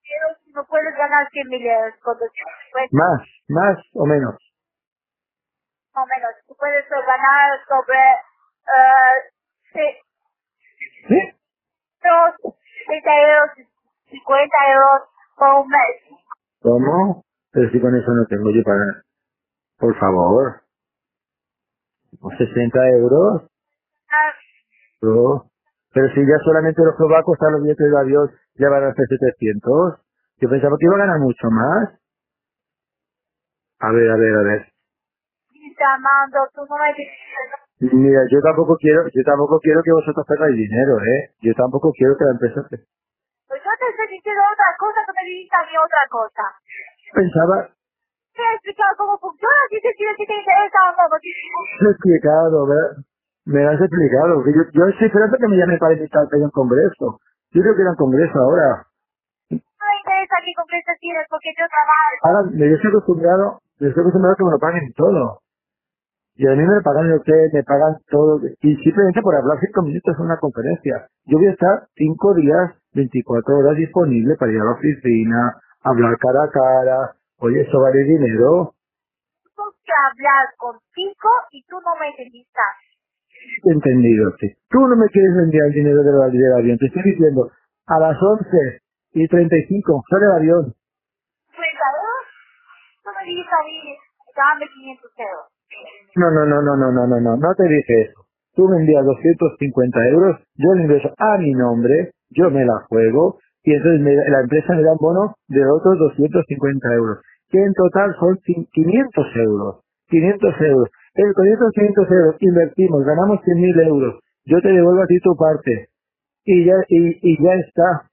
Pero 0.00 0.26
si 0.42 0.52
no 0.52 0.64
puedes 0.64 0.96
ganar 0.96 1.28
100 1.28 1.48
mil 1.48 1.60
euros 1.66 1.94
con 2.00 2.16
250, 2.16 2.96
Más, 2.96 3.20
más 3.48 3.76
o 3.92 4.06
menos. 4.06 4.32
más 5.92 6.04
o 6.04 6.06
menos, 6.08 6.30
tú 6.46 6.56
puedes 6.56 6.84
eh, 6.86 7.04
ganar 7.06 7.60
sobre 7.68 8.00
eh, 8.72 9.16
sí, 9.74 9.86
¿Sí? 11.08 11.20
dos, 12.02 12.56
30 12.86 13.10
euros, 13.20 13.50
50 14.08 14.56
euros 14.72 15.08
por 15.36 15.50
un 15.60 15.68
mes. 15.68 15.96
¿Cómo? 16.62 17.22
Pero 17.52 17.70
si 17.70 17.80
con 17.82 17.94
eso 17.96 18.12
no 18.12 18.24
tengo 18.26 18.50
yo 18.50 18.62
para... 18.64 19.04
Por 19.78 19.94
favor. 19.98 20.62
¿O 22.22 22.30
60 22.30 22.88
euros? 22.88 23.42
Ah, 24.08 24.32
No. 25.02 25.50
Pero 25.98 26.14
si 26.14 26.20
ya 26.22 26.38
solamente 26.44 26.80
los 26.84 26.94
va 27.10 27.18
a 27.18 27.50
los 27.50 27.62
billetes 27.62 27.90
de 27.90 27.98
avión 27.98 28.30
ya 28.54 28.68
van 28.70 28.84
a 28.84 28.94
ser 28.94 29.08
700. 29.08 29.98
Yo 30.38 30.48
pensaba 30.48 30.76
que 30.78 30.86
iba 30.86 30.94
a 30.94 30.98
ganar 31.02 31.18
mucho 31.18 31.50
más. 31.50 31.90
A 33.80 33.90
ver, 33.90 34.08
a 34.10 34.16
ver, 34.16 34.34
a 34.36 34.42
ver. 34.42 34.62
llamando, 35.78 36.38
tú 36.54 36.62
no 36.70 36.76
me 36.78 36.94
Mira, 37.80 38.22
yo 38.30 38.40
tampoco 38.42 38.76
quiero, 38.78 39.08
yo 39.10 39.22
tampoco 39.24 39.58
quiero 39.58 39.82
que 39.82 39.92
vosotros 39.92 40.24
perdáis 40.26 40.54
dinero, 40.54 41.02
¿eh? 41.02 41.34
Yo 41.42 41.52
tampoco 41.54 41.90
quiero 41.92 42.16
que 42.16 42.24
la 42.26 42.32
empresa... 42.32 42.62
se- 42.70 42.86
pues 43.48 43.60
yo 43.64 43.70
te 43.78 43.86
estoy 43.90 44.08
diciendo 44.14 44.42
otra 44.54 44.70
cosa, 44.78 45.00
tú 45.06 45.12
me 45.18 45.24
dices 45.26 45.52
a 45.52 45.62
mí 45.66 45.74
otra 45.82 46.04
cosa. 46.10 46.44
Pensaba, 47.12 47.68
Te 48.34 48.42
he 48.42 48.54
explicado 48.54 48.94
cómo 48.98 49.18
funciona, 49.18 49.62
si 49.70 49.80
te 49.82 49.90
si 49.92 50.26
te 50.26 50.36
interesa 50.38 50.78
o 50.86 50.92
no, 50.94 51.04
me 51.10 51.88
has 51.88 51.94
explicado, 51.94 52.66
¿verdad? 52.66 52.96
Me 53.48 53.64
lo 53.64 53.70
has 53.70 53.80
explicado. 53.80 54.44
que 54.44 54.52
Yo, 54.52 54.60
yo 54.76 54.84
estoy 54.92 55.06
esperando 55.08 55.38
que 55.40 55.48
me 55.48 55.56
llame 55.56 55.78
para 55.78 55.94
invitar 55.94 56.28
a 56.28 56.36
un 56.36 56.50
congreso. 56.50 57.18
Yo 57.52 57.62
creo 57.62 57.74
que 57.74 57.80
era 57.80 57.90
un 57.92 57.96
congreso 57.96 58.38
ahora. 58.38 58.84
no 59.48 59.84
me 59.88 59.96
interesa 60.04 60.36
qué 60.44 60.52
congreso 60.52 60.92
tienes, 61.00 61.24
porque 61.30 61.48
yo 61.56 61.64
trabajo. 61.64 62.12
Ahora, 62.28 62.40
me 62.52 62.68
yo 62.68 62.76
estoy 62.76 62.90
acostumbrado, 62.92 63.60
me 63.80 63.88
estoy 63.88 64.02
acostumbrado 64.02 64.34
a 64.34 64.36
que 64.36 64.44
me 64.44 64.50
lo 64.52 64.58
paguen 64.58 64.92
todo. 64.92 65.40
Y 66.36 66.46
a 66.46 66.52
mí 66.52 66.62
me 66.62 66.82
pagan 66.82 67.06
el 67.06 67.14
hotel, 67.14 67.50
me 67.54 67.64
pagan 67.64 67.96
todo. 68.10 68.38
Y 68.60 68.76
simplemente 68.84 69.22
por 69.22 69.34
hablar 69.34 69.58
cinco 69.64 69.80
minutos 69.82 70.14
en 70.18 70.24
una 70.26 70.36
conferencia. 70.36 71.08
Yo 71.24 71.38
voy 71.38 71.48
a 71.48 71.52
estar 71.52 71.88
cinco 71.96 72.34
días, 72.34 72.76
24 72.92 73.58
horas 73.58 73.76
disponible 73.76 74.36
para 74.36 74.52
ir 74.52 74.60
a 74.60 74.64
la 74.64 74.72
oficina, 74.72 75.56
hablar 75.82 76.18
cara 76.18 76.44
a 76.44 76.50
cara. 76.52 76.98
Oye, 77.38 77.62
eso 77.62 77.80
vale 77.80 78.04
dinero. 78.04 78.74
Tengo 79.56 79.72
que 79.82 79.92
hablar 79.96 80.46
contigo 80.58 81.30
y 81.50 81.64
tú 81.64 81.80
no 81.80 81.96
me 81.98 82.08
entendiste. 82.10 82.60
Entendido, 83.64 84.32
sí. 84.40 84.52
Tú 84.70 84.80
no 84.86 84.96
me 84.96 85.06
quieres 85.08 85.32
enviar 85.36 85.66
el 85.66 85.72
dinero 85.74 86.02
del, 86.02 86.32
del 86.32 86.52
avión. 86.54 86.78
Te 86.78 86.86
estoy 86.86 87.02
diciendo, 87.04 87.50
a 87.86 87.98
las 88.00 88.16
11 88.22 88.80
y 89.14 89.28
35 89.28 90.04
sale 90.10 90.26
el 90.26 90.32
avión. 90.32 90.74
30 91.56 91.62
euros, 91.64 92.22
tú 93.04 93.10
me 93.18 93.24
dices 93.26 93.52
a 93.52 93.64
mí, 93.64 93.96
dame 94.36 94.66
500 94.74 95.12
euros. 95.18 95.46
No, 96.16 96.30
no, 96.32 96.46
no, 96.46 96.62
no, 96.62 96.76
no, 96.76 96.92
no, 96.92 97.06
no, 97.06 97.20
no, 97.20 97.36
no 97.36 97.54
te 97.54 97.64
dije 97.68 98.02
eso. 98.02 98.26
Tú 98.54 98.68
me 98.68 98.78
envías 98.78 99.04
250 99.04 100.08
euros, 100.08 100.40
yo 100.56 100.74
le 100.74 100.82
ingreso 100.84 101.14
a 101.18 101.38
mi 101.38 101.52
nombre, 101.52 102.12
yo 102.30 102.50
me 102.50 102.64
la 102.64 102.80
juego, 102.88 103.38
y 103.64 103.74
entonces 103.74 104.00
me- 104.02 104.16
la 104.16 104.40
empresa 104.40 104.74
me 104.74 104.82
da 104.82 104.92
un 104.92 104.98
bono 105.00 105.34
de 105.48 105.62
otros 105.66 105.98
250 105.98 106.94
euros. 106.94 107.18
que 107.50 107.62
en 107.62 107.74
total 107.74 108.14
son 108.20 108.36
cin- 108.46 108.68
500 108.72 109.26
euros. 109.36 109.80
500 110.08 110.54
euros. 110.60 110.90
El, 111.14 111.34
con 111.34 111.48
esos 111.48 111.72
500 111.74 112.10
euros 112.10 112.36
invertimos, 112.40 113.04
ganamos 113.04 113.40
100.000 113.44 113.80
euros. 113.86 114.20
Yo 114.46 114.60
te 114.62 114.68
devuelvo 114.68 115.02
a 115.02 115.06
ti 115.06 115.20
tu 115.20 115.36
parte. 115.36 115.88
Y 116.44 116.66
ya, 116.66 116.74
y, 116.88 117.32
y 117.32 117.44
ya 117.44 117.54
está. 117.54 118.10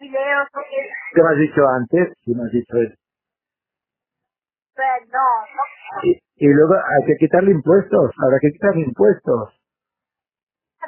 mil 0.00 0.12
¿Qué 1.14 1.22
me 1.22 1.28
has 1.30 1.38
dicho 1.38 1.68
antes? 1.68 2.14
Sí, 2.24 2.34
me 2.34 2.44
has 2.44 2.52
dicho 2.52 2.76
eso. 2.78 2.94
Y, 6.04 6.18
y 6.36 6.48
luego 6.48 6.74
hay 6.74 7.06
que 7.06 7.16
quitarle 7.16 7.52
impuestos. 7.52 8.12
Habrá 8.22 8.38
que 8.40 8.52
quitarle 8.52 8.82
impuestos. 8.82 9.50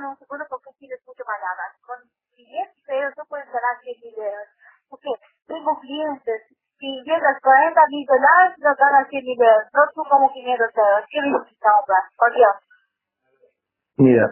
no 0.00 0.16
seguro 0.16 0.44
porque 0.50 0.70
tienes 0.78 1.00
mucho. 1.06 1.24
Con 1.86 1.98
500 2.36 2.88
euros 2.88 3.14
no 3.18 3.24
puedes 3.26 3.46
ganar 3.46 3.80
100 3.82 3.96
mil 4.02 4.14
euros. 4.16 4.48
Porque 4.88 5.08
tengo 5.46 5.80
clientes. 5.80 6.42
Si 6.82 6.90
llegas 7.06 7.38
40 7.38 7.78
mil 7.94 8.04
dólares, 8.10 8.58
no 8.58 8.74
ganas 8.74 9.06
100 9.06 9.22
mil 9.22 9.38
euros. 9.38 9.70
No 9.70 10.02
como 10.02 10.26
500 10.34 10.66
euros. 10.66 11.06
¿Qué 11.14 11.18
necesitas 11.22 11.74
comprar? 11.78 12.02
Por 12.18 12.30
Dios. 12.34 12.54
Mira, 13.98 14.26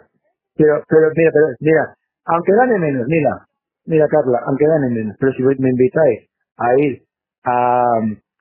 pero, 0.56 0.82
pero 0.88 1.06
mira, 1.14 1.30
pero, 1.32 1.46
mira, 1.60 1.94
aunque 2.26 2.50
gane 2.52 2.76
menos, 2.78 3.06
mira, 3.06 3.46
mira 3.86 4.08
Carla, 4.08 4.42
aunque 4.48 4.66
gane 4.66 4.88
menos, 4.90 5.16
pero 5.20 5.32
si 5.32 5.42
me 5.44 5.70
invitáis 5.70 6.26
a 6.58 6.74
ir 6.74 7.04
a, 7.44 7.86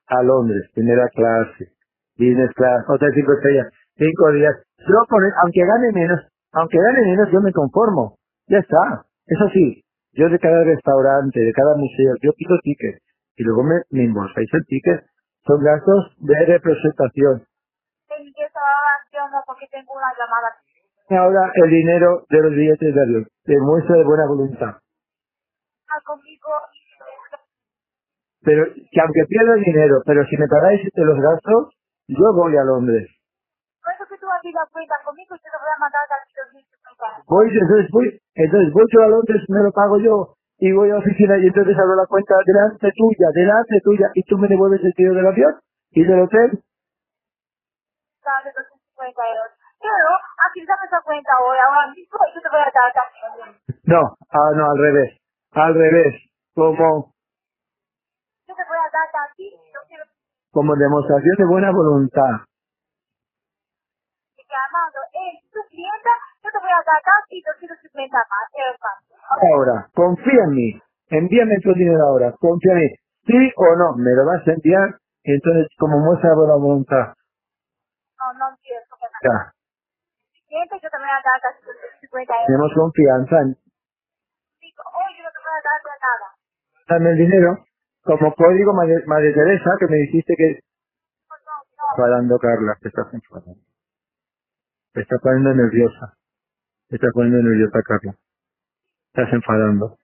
a 0.08 0.22
Londres, 0.24 0.68
primera 0.74 1.06
clase, 1.10 1.70
business 2.18 2.50
class, 2.56 2.82
hotel 2.88 3.12
cinco 3.14 3.34
estrellas, 3.34 3.68
cinco 3.94 4.32
días, 4.32 4.56
yo 4.88 4.98
con 5.08 5.22
aunque 5.22 5.64
gane 5.64 5.92
menos, 5.92 6.20
aunque 6.52 6.78
gane 6.78 7.02
menos, 7.06 7.30
yo 7.30 7.40
me 7.42 7.52
conformo, 7.52 8.16
ya 8.48 8.58
está. 8.58 9.06
Eso 9.26 9.48
sí, 9.54 9.84
yo 10.14 10.28
de 10.28 10.38
cada 10.40 10.64
restaurante, 10.64 11.38
de 11.38 11.52
cada 11.52 11.76
museo, 11.76 12.14
yo 12.22 12.32
pido 12.32 12.58
tickets 12.64 12.98
y 13.40 13.42
luego 13.42 13.64
me, 13.64 13.80
me 13.88 14.04
embolsáis 14.04 14.52
el 14.52 14.64
ticket, 14.66 15.00
son 15.48 15.64
gastos 15.64 16.12
de 16.20 16.44
representación. 16.44 17.40
Que 18.06 18.20
no 19.16 19.42
porque 19.46 19.66
tengo 19.72 19.94
una 19.94 20.12
llamada. 20.12 20.52
ahora 21.08 21.50
el 21.54 21.70
dinero 21.70 22.26
de 22.28 22.42
los 22.42 22.52
billetes 22.52 22.94
de 22.94 23.00
avión. 23.00 23.26
Demuestra 23.44 23.96
de 23.96 24.04
buena 24.04 24.26
voluntad. 24.26 24.76
Ah, 25.88 26.00
conmigo. 26.04 26.52
Pero 28.42 28.64
que 28.74 29.00
aunque 29.00 29.24
pierda 29.26 29.54
el 29.54 29.64
dinero, 29.64 30.02
pero 30.04 30.24
si 30.26 30.36
me 30.36 30.46
pagáis 30.48 30.80
de 30.92 31.04
los 31.04 31.18
gastos, 31.18 31.74
yo 32.08 32.32
voy 32.34 32.56
a 32.56 32.64
Londres. 32.64 33.08
Por 33.82 33.92
eso 33.94 34.04
que 34.04 34.18
tú 34.18 34.26
la 34.26 34.66
cuenta 34.70 34.94
conmigo 35.04 35.34
y 35.34 35.40
te 35.40 35.48
lo 35.48 35.58
voy 35.60 35.72
a 35.74 35.80
mandar 35.80 36.00
a 36.04 36.16
los 36.20 37.24
Voy, 37.26 37.48
entonces 37.48 37.90
voy, 37.90 38.20
entonces 38.34 38.72
voy 38.72 38.84
yo 38.92 39.02
a 39.02 39.08
Londres, 39.08 39.42
me 39.48 39.62
lo 39.62 39.72
pago 39.72 39.98
yo, 39.98 40.34
y 40.60 40.72
voy 40.72 40.90
a 40.90 40.94
la 40.94 41.00
oficina 41.00 41.38
y 41.38 41.46
entonces 41.48 41.76
abro 41.78 41.96
la 41.96 42.06
cuenta 42.06 42.34
delante 42.46 42.92
tuya, 42.94 43.28
delante 43.34 43.80
tuya, 43.82 44.10
y 44.14 44.22
tú 44.24 44.38
me 44.38 44.48
devuelves 44.48 44.84
el 44.84 44.92
dinero 44.92 45.16
del 45.16 45.26
avión 45.26 45.54
y 45.90 46.04
del 46.04 46.20
hotel. 46.20 46.50
de 48.44 48.50
250 48.52 49.22
euros. 49.28 49.52
Pero, 49.80 50.08
aquí 50.48 50.64
dame 50.66 50.86
esa 50.86 51.00
cuenta 51.00 51.32
ahora, 51.38 51.64
ahora 51.64 51.88
mismo, 51.96 52.18
y 52.28 52.34
yo 52.34 52.40
te 52.42 52.48
voy 52.50 52.60
a 52.60 52.70
dar 52.70 52.92
también. 52.92 53.56
No, 53.84 54.16
ah, 54.30 54.50
no, 54.54 54.70
al 54.70 54.78
revés, 54.78 55.16
al 55.52 55.74
revés, 55.74 56.14
como, 56.54 57.12
Yo 58.46 58.54
te 58.54 58.64
voy 58.68 58.78
a 58.78 58.90
dar 58.92 59.08
a 59.08 59.32
ti, 59.34 59.50
yo 59.72 59.80
quiero 59.88 60.04
como 60.52 60.76
demostración 60.76 61.36
de 61.36 61.46
buena 61.46 61.70
voluntad. 61.72 62.44
que 64.36 64.44
llamando, 64.44 65.00
eh, 65.14 65.40
tu 65.52 65.60
clienta, 65.70 66.10
yo 66.44 66.50
te 66.52 66.58
voy 66.58 66.70
a 66.70 66.82
dar 66.84 67.00
a 67.00 67.24
ti 67.28 67.40
250 67.40 68.18
más, 68.18 68.46
euros 68.52 68.76
más. 68.82 69.09
Ahora, 69.30 69.88
confía 69.94 70.44
en 70.44 70.50
mí, 70.50 70.82
envíame 71.10 71.60
tu 71.60 71.72
dinero 71.74 72.04
ahora, 72.06 72.34
confía 72.40 72.72
en 72.72 72.78
mí, 72.80 72.88
sí 73.26 73.52
o 73.56 73.76
no, 73.76 73.96
me 73.96 74.12
lo 74.12 74.26
vas 74.26 74.46
a 74.48 74.52
enviar, 74.52 74.98
entonces 75.24 75.68
como 75.78 75.98
muestra 76.00 76.30
de 76.30 76.36
buena 76.36 76.54
voluntad, 76.56 77.14
No, 78.18 78.32
no 78.38 78.50
me 78.52 78.58
ya, 79.22 79.52
yo 80.82 80.90
te 80.90 80.98
voy 80.98 81.06
a 81.08 81.22
dar 81.22 81.40
a 81.42 81.58
ti 81.58 81.66
250 81.66 82.34
euros. 82.34 82.46
tenemos 82.48 82.72
confianza 82.74 83.36
en 83.42 83.48
hoy 84.60 85.10
yo 85.18 85.24
no 85.24 85.30
te 85.32 85.38
voy 85.38 85.52
a 85.52 85.62
dar 85.62 85.80
nada. 86.00 86.28
darme 86.88 87.10
el 87.12 87.18
dinero, 87.18 87.64
como 88.04 88.34
código 88.34 88.74
Madre, 88.74 89.04
Madre 89.06 89.32
Teresa, 89.34 89.70
que 89.80 89.86
me 89.88 89.96
dijiste 89.98 90.34
que... 90.36 90.60
No, 91.30 91.36
no, 91.46 91.96
no. 92.32 92.38
Carla, 92.38 92.76
te 92.80 92.88
estás 92.88 93.14
enfadando. 93.14 93.60
Te 94.94 95.02
está 95.02 95.18
poniendo 95.18 95.54
nerviosa. 95.54 96.14
Te 96.88 96.96
está 96.96 97.08
poniendo 97.14 97.42
nerviosa, 97.48 97.82
Carla. 97.84 98.14
Estás 99.14 99.32
enfadando. 99.34 99.96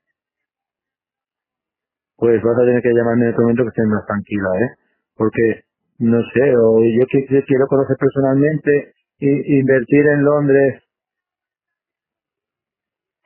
Pues 2.16 2.42
vas 2.42 2.58
a 2.58 2.66
tener 2.66 2.82
que 2.82 2.94
llamarme 2.94 3.26
en 3.26 3.32
otro 3.32 3.42
momento 3.42 3.64
que 3.64 3.68
estés 3.70 3.86
más 3.86 4.06
tranquila, 4.06 4.48
¿eh? 4.60 4.70
Porque, 5.16 5.64
no 6.00 6.20
sé, 6.34 6.56
o 6.56 6.82
yo 6.84 7.06
que, 7.10 7.26
que 7.26 7.44
quiero 7.44 7.66
conocer 7.68 7.96
personalmente, 7.98 8.94
i- 9.20 9.58
invertir 9.60 10.06
en 10.06 10.24
Londres, 10.24 10.82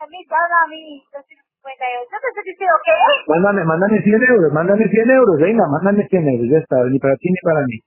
A 0.00 0.06
mí, 0.08 0.18
dame 0.28 0.54
a 0.60 0.66
mí 0.68 1.04
250 1.14 1.86
euros. 1.94 2.08
Yo 2.12 2.18
te 2.20 2.28
estoy 2.28 2.44
diciendo 2.52 2.76
que, 2.84 2.92
Mándame, 3.32 3.64
mándame 3.64 4.02
100 4.02 4.22
euros, 4.22 4.52
mándame 4.52 4.88
100 4.90 5.10
euros, 5.10 5.36
venga, 5.40 5.64
mándame 5.68 6.08
100 6.08 6.28
euros, 6.28 6.46
ya 6.50 6.58
está, 6.58 6.84
ni 6.90 6.98
para 7.00 7.16
ti 7.16 7.30
ni 7.30 7.40
para 7.42 7.62
mí. 7.66 7.78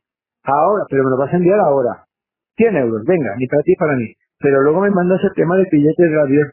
Ahora, 0.46 0.86
pero 0.90 1.04
me 1.06 1.12
lo 1.12 1.18
vas 1.18 1.34
a 1.34 1.38
enviar 1.38 1.60
ahora. 1.60 2.06
100 2.58 2.78
euros, 2.78 3.04
venga, 3.06 3.36
ni 3.38 3.48
para 3.48 3.64
ti 3.64 3.72
ni 3.72 3.78
para 3.78 3.96
mí. 3.98 4.08
Pero 4.40 4.62
luego 4.64 4.82
me 4.82 4.92
mandas 4.92 5.22
el 5.24 5.34
tema 5.36 5.58
de 5.58 5.68
billetes 5.72 6.10
de 6.12 6.22
avión. 6.22 6.52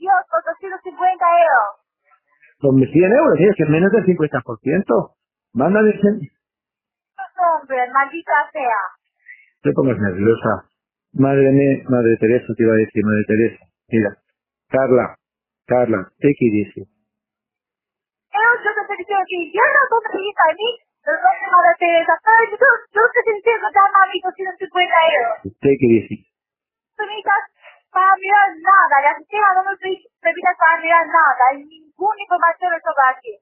Dios, 0.00 0.16
con 0.32 0.40
250 0.40 0.96
euros. 0.96 1.68
Con 2.60 2.80
100 2.80 3.12
euros, 3.12 3.36
¿sí? 3.36 3.44
es 3.44 3.56
que 3.56 3.64
es 3.64 3.68
menos 3.68 3.92
del 3.92 4.04
50%. 4.04 5.14
Mándame 5.52 5.92
100. 5.92 6.20
No, 7.36 7.60
hombre, 7.60 7.76
maldita 7.92 8.32
sea. 8.52 8.80
Te 9.62 9.72
pongas 9.72 9.98
nerviosa. 9.98 10.64
Madre 11.12 11.52
mía, 11.52 11.84
Madre 11.88 12.16
Teresa, 12.16 12.48
te 12.56 12.62
iba 12.62 12.72
a 12.72 12.76
decir, 12.76 13.04
Madre 13.04 13.24
Teresa. 13.26 13.64
Mira, 13.88 14.16
Carla, 14.68 15.16
Carla, 15.66 16.08
it 16.20 16.36
easy. 16.40 16.86
Pero 18.30 18.48
yo 18.64 18.70
te 18.72 18.80
estoy 18.80 18.96
diciendo 18.96 19.24
que 19.28 19.52
yo 19.52 19.60
no 19.60 20.00
a 20.00 20.54
mí, 20.54 20.70
pero 21.04 21.16
no 21.18 21.28
te 21.28 21.46
van 21.50 21.66
a 21.66 21.70
hacer 21.76 21.92
esa. 22.00 22.14
Pero 22.24 22.56
yo, 22.56 22.68
yo 22.94 23.02
te 23.12 23.18
estoy 23.20 23.34
diciendo 23.36 23.68
que 23.68 23.80
dame 23.84 23.98
a 24.00 24.06
mí 24.08 24.16
250 24.24 24.96
euros. 25.12 25.36
Necesitas 27.00 27.42
para 27.90 28.12
mirar 28.16 28.48
nada, 28.62 28.94
la 29.02 29.18
sistema 29.18 29.46
no 29.54 29.62
me 29.70 29.76
permite 29.76 30.50
para 30.58 30.80
mirar 30.80 31.06
nada, 31.06 31.42
hay 31.50 31.64
ninguna 31.64 32.18
información 32.22 32.70
sobre 32.82 33.04
aquí. 33.10 33.34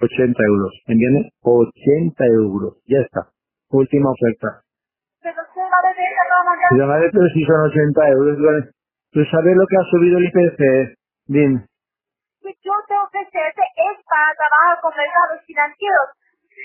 80 0.00 0.42
euros. 0.44 0.72
Envíame 0.86 1.30
80 1.42 2.24
euros. 2.26 2.78
Ya 2.86 3.00
está. 3.00 3.28
Última 3.70 4.10
oferta. 4.10 4.62
Pero 5.22 5.42
usted 5.42 5.62
va 5.62 5.78
a 5.78 5.90
no 5.90 6.34
va 6.34 6.40
a 6.40 6.86
mandar. 6.86 7.10
Pero 7.12 7.26
si 7.34 7.44
son 7.44 7.60
80 7.60 8.08
euros, 8.10 8.38
¿vale? 8.38 8.70
¿tú 9.10 9.24
sabes 9.30 9.56
lo 9.56 9.66
que 9.66 9.76
ha 9.76 9.84
subido 9.90 10.18
el 10.18 10.24
IPC? 10.26 10.94
Dime. 11.26 11.66
que 12.42 12.54
yo 12.62 12.72
te 12.86 12.94
ofrecerte 12.94 13.62
es 13.76 13.96
para 14.06 14.32
trabajar 14.38 14.80
con 14.80 14.92
mercados 14.96 15.44
financieros. 15.44 16.08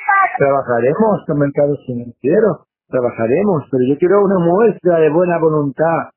Para 0.06 0.38
Trabajaremos 0.38 1.26
con 1.28 1.38
mercados 1.40 1.80
financieros, 1.86 2.68
trabajaremos, 2.88 3.68
pero 3.72 3.84
yo 3.90 3.98
quiero 3.98 4.24
una 4.24 4.40
muestra 4.40 5.00
de 5.00 5.10
buena 5.10 5.40
voluntad. 5.40 6.14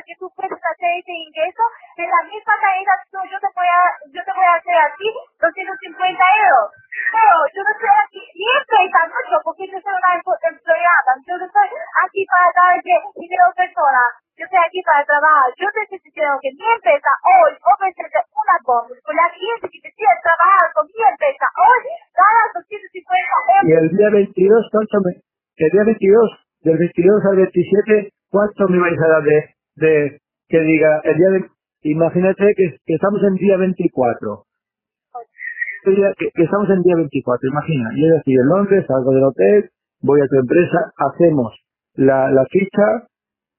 Que 0.00 0.16
tú 0.16 0.32
puedes 0.32 0.56
hacer 0.56 0.90
ese 0.96 1.12
ingreso 1.12 1.64
de 2.00 2.08
la 2.08 2.20
misma 2.24 2.54
transacción 2.56 3.28
yo 3.28 3.36
te 3.36 3.50
voy 3.52 3.68
a 3.68 3.82
yo 4.08 4.20
te 4.24 4.32
voy 4.32 4.46
a 4.48 4.56
hacer 4.56 4.76
a 4.80 4.88
ti 4.96 5.08
250 5.36 6.24
euros. 6.48 6.72
Pero 7.12 7.34
yo 7.52 7.60
no 7.60 7.70
estoy 7.76 7.92
aquí 7.92 8.22
ni 8.32 8.46
empresa 8.48 8.98
mucho 9.12 9.36
porque 9.44 9.68
yo 9.68 9.76
soy 9.84 9.92
una 9.92 10.12
empleada. 10.16 11.12
Yo 11.28 11.34
no 11.36 11.44
estoy 11.44 11.68
aquí 12.04 12.22
para 12.24 12.48
darle 12.56 12.96
dinero 13.20 13.44
a 13.44 13.52
personas. 13.52 14.08
Yo 14.36 14.44
estoy 14.48 14.60
aquí 14.64 14.80
para 14.80 15.04
trabajar. 15.04 15.52
Yo 15.60 15.68
diciendo 15.92 16.38
que 16.40 16.50
mi 16.56 16.66
empresa 16.72 17.10
hoy 17.24 17.52
ofrece 17.60 18.02
una 18.32 18.56
bonus 18.64 18.98
con 19.04 19.16
la 19.16 19.28
cliente 19.32 19.68
que 19.68 19.80
decide 19.80 20.12
trabajar 20.22 20.72
con 20.72 20.84
mi 20.86 21.00
empresa 21.04 21.46
hoy 21.56 21.80
gana 22.16 22.40
250 22.54 23.12
euros. 23.12 23.68
Y 23.68 23.72
el 23.72 23.88
día 23.92 24.08
22, 24.10 24.68
¿cuánto 24.72 24.96
me, 25.04 25.12
el 25.20 25.70
día 25.70 25.84
22, 25.84 26.42
del 26.62 26.78
22 26.78 27.24
al 27.26 27.36
27, 27.36 28.12
¿cuánto 28.30 28.68
me 28.68 28.78
vais 28.80 29.00
a 29.00 29.08
dar 29.08 29.22
de, 29.22 29.36
de 29.76 30.20
que 30.48 30.60
diga, 30.60 31.00
el 31.04 31.16
día 31.16 31.30
de, 31.30 31.50
imagínate 31.82 32.54
que, 32.56 32.78
que 32.84 32.94
estamos 32.94 33.22
en 33.24 33.34
día 33.36 33.56
24. 33.58 34.44
El 35.84 35.96
día- 35.96 36.14
Que, 36.18 36.30
que 36.34 36.44
estamos 36.44 36.70
en 36.70 36.82
día 36.82 36.96
24, 36.96 37.48
imagina, 37.50 37.90
yo 37.96 38.06
estoy 38.16 38.34
en 38.34 38.46
Londres, 38.48 38.86
salgo 38.88 39.12
del 39.12 39.24
hotel, 39.24 39.70
voy 40.02 40.20
a 40.22 40.28
tu 40.28 40.36
empresa, 40.36 40.92
hacemos 40.96 41.54
la, 41.94 42.30
la 42.30 42.46
ficha 42.46 43.08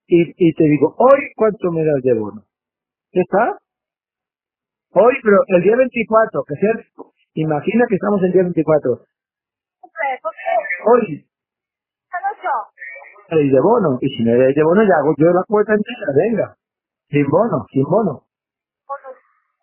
y, 0.07 0.33
y 0.37 0.53
te 0.55 0.65
digo, 0.65 0.95
hoy 0.97 1.31
cuánto 1.35 1.71
me 1.71 1.85
das 1.85 2.01
de 2.03 2.13
bono. 2.13 2.45
¿Ya 3.13 3.21
está? 3.23 3.57
Hoy, 4.91 5.15
pero 5.23 5.37
el 5.47 5.63
día 5.63 5.75
24, 5.77 6.43
que 6.45 6.55
sea, 6.55 6.73
imagina 7.35 7.85
que 7.89 7.95
estamos 7.95 8.23
en 8.23 8.31
día 8.33 8.43
24. 8.43 8.97
Porque 10.21 10.39
Hoy, 10.85 11.25
no 13.29 13.37
el 13.39 13.51
de 13.51 13.59
bono, 13.59 13.97
y 14.01 14.09
si 14.09 14.23
me 14.23 14.35
dais 14.35 14.55
de 14.55 14.63
bono 14.63 14.83
ya 14.83 14.95
hago 14.97 15.13
yo 15.17 15.31
la 15.31 15.43
cuota 15.47 15.73
entera, 15.73 16.13
venga. 16.15 16.55
Sin 17.09 17.27
bono, 17.29 17.65
sin 17.71 17.83
bono. 17.83 18.23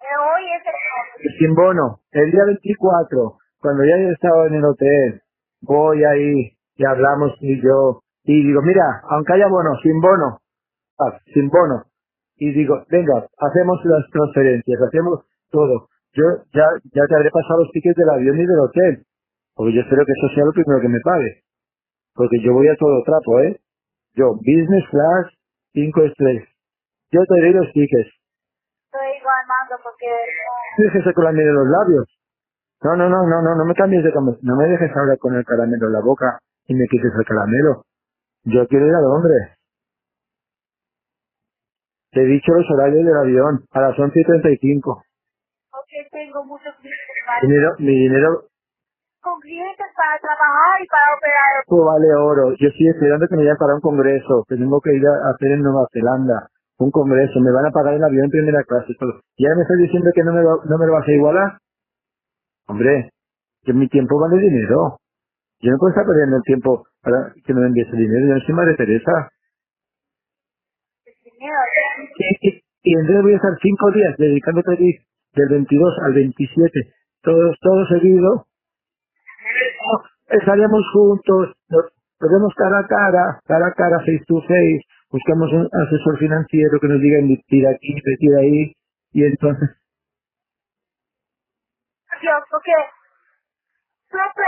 Eh, 0.01 0.17
hoy 0.19 0.45
es 0.57 0.63
el 1.25 1.39
Sin 1.39 1.55
bono, 1.55 2.01
el 2.13 2.31
día 2.31 2.45
24, 2.45 3.39
cuando 3.61 3.85
ya 3.85 3.97
he 3.97 4.13
estado 4.13 4.47
en 4.47 4.55
el 4.55 4.65
hotel, 4.65 5.21
voy 5.63 6.05
ahí 6.05 6.57
y 6.77 6.85
hablamos 6.85 7.33
y 7.41 7.61
yo, 7.63 8.01
y 8.25 8.43
digo, 8.47 8.63
mira, 8.63 9.03
aunque 9.11 9.35
haya 9.35 9.49
bono, 9.49 9.71
sin 9.83 10.01
bono, 10.01 10.39
ah, 10.99 11.19
sin 11.35 11.49
bono, 11.49 11.85
y 12.37 12.53
digo, 12.53 12.83
venga, 12.89 13.27
hacemos 13.39 13.79
las 13.85 14.09
transferencias, 14.11 14.81
hacemos 14.83 15.25
todo. 15.51 15.89
Yo 16.13 16.25
ya, 16.53 16.67
ya 16.93 17.07
te 17.07 17.15
habré 17.15 17.31
pasado 17.31 17.61
los 17.61 17.71
tickets 17.71 17.97
del 17.97 18.09
avión 18.09 18.37
y 18.41 18.47
del 18.47 18.59
hotel, 18.59 19.05
porque 19.55 19.75
yo 19.75 19.83
espero 19.83 20.05
que 20.07 20.13
eso 20.13 20.35
sea 20.35 20.45
lo 20.45 20.53
primero 20.53 20.81
que 20.81 20.89
me 20.89 21.01
pague. 21.01 21.43
Porque 22.21 22.37
yo 22.45 22.53
voy 22.53 22.69
a 22.69 22.77
todo 22.77 23.03
trapo, 23.03 23.41
¿eh? 23.41 23.59
Yo, 24.13 24.35
business 24.35 24.85
class, 24.91 25.33
5 25.73 26.05
estrellas. 26.05 26.47
Yo 27.11 27.25
te 27.25 27.41
doy 27.41 27.55
los 27.55 27.73
tickets. 27.73 28.13
Estoy 28.85 29.09
Armando 29.25 29.83
porque 29.83 30.07
Déjese 30.77 31.15
con 31.15 31.25
la 31.25 31.33
miel 31.33 31.49
en 31.49 31.55
los 31.55 31.69
labios. 31.69 32.05
No, 32.83 32.95
no, 32.95 33.09
no, 33.09 33.27
no, 33.27 33.41
no, 33.41 33.55
no 33.57 33.65
me 33.65 33.75
cambies 33.75 34.05
de 34.05 34.13
conversación. 34.13 34.53
No 34.53 34.57
me 34.61 34.69
dejes 34.69 34.95
hablar 34.95 35.17
con 35.17 35.35
el 35.35 35.47
caramelo 35.47 35.87
en 35.87 35.93
la 35.95 36.01
boca 36.01 36.39
y 36.67 36.75
me 36.75 36.87
quites 36.89 37.11
el 37.19 37.25
caramelo. 37.25 37.87
Yo 38.45 38.69
quiero 38.69 38.87
ir 38.87 38.95
al 38.95 39.05
hombre. 39.07 39.57
Te 42.13 42.21
he 42.21 42.27
dicho 42.27 42.53
los 42.53 42.71
horarios 42.71 43.03
del 43.07 43.17
avión, 43.17 43.65
a 43.71 43.81
las 43.81 43.99
11 43.99 44.21
y 44.21 44.25
35. 44.25 45.03
porque 45.71 46.07
tengo 46.11 46.45
muchos 46.45 46.75
clientes 46.77 47.17
para, 47.25 47.41
Dinero, 47.47 47.71
mi 47.79 47.95
dinero 47.97 48.50
con 49.23 49.41
clientes 49.41 49.87
para 49.97 50.19
trabajar 50.21 50.83
y 50.83 50.87
para 50.89 51.09
operar. 51.17 51.65
todo 51.67 51.85
vale 51.87 52.09
oro. 52.15 52.55
Yo 52.59 52.69
estoy 52.69 52.89
esperando 52.89 53.27
que 53.29 53.37
me 53.37 53.45
llamen 53.45 53.59
para 53.59 53.75
un 53.77 53.81
congreso 53.81 54.45
que 54.49 54.57
tengo 54.57 54.81
que 54.81 54.95
ir 54.95 55.03
a 55.07 55.31
hacer 55.31 55.53
en 55.53 55.63
Nueva 55.63 55.87
Zelanda. 55.93 56.49
Un 56.79 56.91
congreso, 56.91 57.41
me 57.41 57.53
van 57.53 57.67
a 57.67 57.71
pagar 57.73 57.95
el 57.95 58.05
avión 58.05 58.25
en 58.27 58.31
primera 58.31 58.65
clase. 58.65 58.93
y 58.93 58.97
Todo. 58.99 59.21
¿Y 59.37 59.47
ahora 59.47 59.57
me 59.57 59.63
estás 59.63 59.79
diciendo 59.79 60.11
que 60.15 60.25
no 60.25 60.33
me, 60.33 60.43
lo- 60.43 60.65
no 60.65 60.79
me 60.79 60.87
lo 60.87 60.93
vas 60.95 61.09
a 61.09 61.13
igualar? 61.13 61.59
Hombre, 62.69 63.11
que 63.65 63.73
mi 63.75 63.89
tiempo 63.89 64.19
vale 64.21 64.41
dinero. 64.41 64.99
Yo 65.61 65.73
no 65.73 65.79
puedo 65.79 65.91
estar 65.91 66.07
perdiendo 66.07 66.37
el 66.37 66.43
tiempo 66.43 66.87
para 67.03 67.33
que 67.45 67.55
me 67.55 67.67
envíes 67.67 67.89
el 67.93 67.99
dinero. 67.99 68.29
Yo 68.29 68.35
no 68.35 68.41
soy 68.41 68.55
Madre 68.55 68.77
Teresa. 68.77 69.31
Dinero. 71.25 71.57
Y, 72.19 72.49
y, 72.49 72.63
y 72.83 72.95
entonces 72.95 73.23
voy 73.23 73.33
a 73.35 73.37
estar 73.37 73.53
cinco 73.63 73.91
días 73.93 74.17
dedicándote 74.19 74.75
a 74.75 74.77
ti, 74.77 74.99
del 75.35 75.49
22 75.51 75.95
al 76.05 76.15
27, 76.15 76.93
todos, 77.23 77.57
todo 77.61 77.87
seguido. 77.89 78.47
Estaríamos 80.31 80.85
juntos, 80.93 81.53
nos 81.69 82.31
vemos 82.31 82.55
cara 82.55 82.79
a 82.79 82.87
cara, 82.87 83.41
cara 83.47 83.67
a 83.67 83.73
cara, 83.73 83.99
face 83.99 84.23
to 84.29 84.41
face, 84.43 84.83
buscamos 85.11 85.53
un 85.53 85.69
asesor 85.73 86.19
financiero 86.19 86.79
que 86.81 86.87
nos 86.87 87.01
diga 87.01 87.19
invertir 87.19 87.67
aquí, 87.67 87.89
invertir 87.99 88.37
ahí, 88.39 88.73
y 89.13 89.25
entonces, 89.25 89.71
Dios, 92.23 92.43
porque 92.51 92.73
siempre 94.09 94.47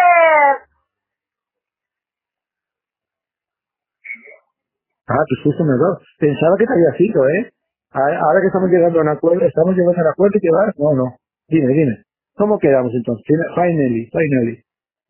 ah, 5.08 5.24
pues 5.26 5.40
justo. 5.42 5.64
Pensaba 6.18 6.56
que 6.58 6.66
te 6.66 6.72
había 6.72 6.92
sido, 6.96 7.28
¿eh? 7.28 7.50
Ahora 7.92 8.40
que 8.40 8.46
estamos 8.46 8.70
llegando 8.70 9.00
a 9.00 9.02
un 9.02 9.08
acuerdo, 9.08 9.44
estamos 9.44 9.74
llegando 9.74 9.98
a 9.98 10.04
un 10.04 10.10
acuerdo 10.10 10.38
y 10.38 10.40
que 10.40 10.50
vas, 10.50 10.78
no, 10.78 10.94
no. 10.94 11.16
Dime, 11.48 11.72
dime. 11.72 12.04
¿Cómo 12.36 12.58
quedamos 12.58 12.92
entonces? 12.94 13.24
Finally, 13.54 14.08
finally. 14.12 14.62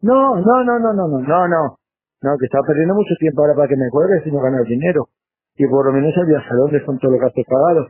No, 0.02 0.36
no, 0.36 0.64
no, 0.64 0.78
no, 0.78 0.92
no, 0.92 1.08
no, 1.08 1.18
no, 1.20 1.48
no. 1.48 1.78
No, 2.22 2.38
que 2.38 2.46
estaba 2.46 2.66
perdiendo 2.66 2.94
mucho 2.94 3.14
tiempo 3.18 3.42
ahora 3.42 3.54
para 3.54 3.68
que 3.68 3.76
me 3.76 3.90
cuelgues 3.90 4.26
y 4.26 4.32
no 4.32 4.40
ganar 4.40 4.62
dinero. 4.64 5.08
Y 5.56 5.66
por 5.66 5.86
lo 5.86 5.92
menos 5.92 6.14
el 6.16 6.26
viaje 6.26 6.48
a 6.50 6.54
Londres 6.54 6.82
con 6.84 6.98
todos 6.98 7.12
los 7.12 7.20
gastos 7.22 7.44
pagados. 7.48 7.88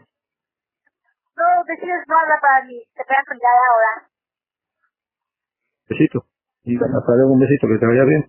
no 1.36 1.64
decides 1.66 2.04
no 2.08 2.18
hablar 2.18 2.40
para 2.40 2.64
mí. 2.66 2.82
Te 2.94 3.02
voy 3.04 3.16
a 3.16 3.52
ahora. 3.72 4.08
Besito. 5.88 6.24
Y 6.64 6.76
hasta 6.76 7.16
luego 7.16 7.32
un 7.32 7.40
besito, 7.40 7.66
que 7.68 7.78
te 7.78 7.86
vaya 7.86 8.04
bien. 8.04 8.24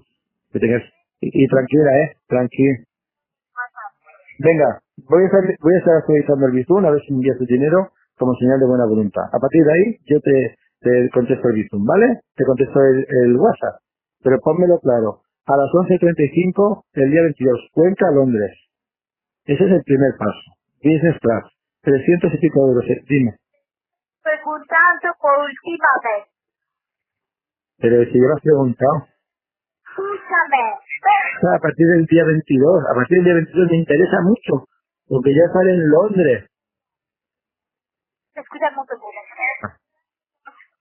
Que 0.51 0.59
tengas... 0.59 0.83
Y, 1.21 1.43
y 1.43 1.47
tranquila, 1.47 1.99
¿eh? 1.99 2.17
Tranquila. 2.27 2.77
Venga, 4.39 4.81
voy 5.09 5.23
a 5.23 5.25
estar, 5.27 5.43
voy 5.61 5.75
a 5.75 5.79
estar 5.79 5.95
actualizando 5.97 6.47
el 6.47 6.53
Bizum 6.53 6.85
a 6.85 6.91
ver 6.91 7.01
si 7.03 7.11
me 7.11 7.17
envías 7.17 7.37
tu 7.37 7.45
dinero 7.45 7.91
como 8.17 8.33
señal 8.35 8.59
de 8.59 8.65
buena 8.65 8.85
voluntad. 8.85 9.23
A 9.31 9.39
partir 9.39 9.63
de 9.63 9.73
ahí, 9.73 9.97
yo 10.05 10.19
te, 10.21 10.57
te 10.83 11.09
contesto 11.11 11.47
el 11.49 11.55
Bizum, 11.55 11.85
¿vale? 11.85 12.21
Te 12.35 12.45
contesto 12.45 12.79
el, 12.83 13.07
el 13.09 13.35
WhatsApp. 13.37 13.81
Pero 14.23 14.39
pónmelo 14.41 14.79
claro. 14.79 15.21
A 15.47 15.57
las 15.57 15.69
11.35, 15.71 16.83
el 16.93 17.11
día 17.11 17.21
22, 17.23 17.69
Cuenca, 17.73 18.11
Londres. 18.11 18.51
Ese 19.45 19.63
es 19.65 19.71
el 19.71 19.83
primer 19.83 20.11
paso. 20.17 20.51
Business 20.83 21.19
class. 21.21 21.45
300 21.81 22.33
y 22.33 22.37
pico 22.37 22.59
euros. 22.67 22.85
eh, 22.89 23.01
Dime. 23.09 23.35
Preguntando 24.23 25.09
por 25.19 25.31
última 25.39 25.89
vez. 26.03 26.27
Pero 27.79 28.05
si 28.05 28.13
yo 28.19 28.25
lo 28.27 28.35
has 28.35 28.41
preguntado. 28.41 29.07
Escúchame. 29.83 30.63
O 31.37 31.41
sea, 31.41 31.55
a 31.55 31.59
partir 31.59 31.87
del 31.87 32.05
día 32.05 32.23
22, 32.25 32.83
a 32.89 32.95
partir 32.95 33.17
del 33.17 33.25
día 33.25 33.33
22 33.35 33.69
me 33.71 33.77
interesa 33.77 34.21
mucho, 34.21 34.65
porque 35.07 35.35
ya 35.35 35.43
sale 35.53 35.71
en 35.73 35.89
Londres. 35.89 36.45
Escúchame 38.35 38.77
un. 38.79 38.87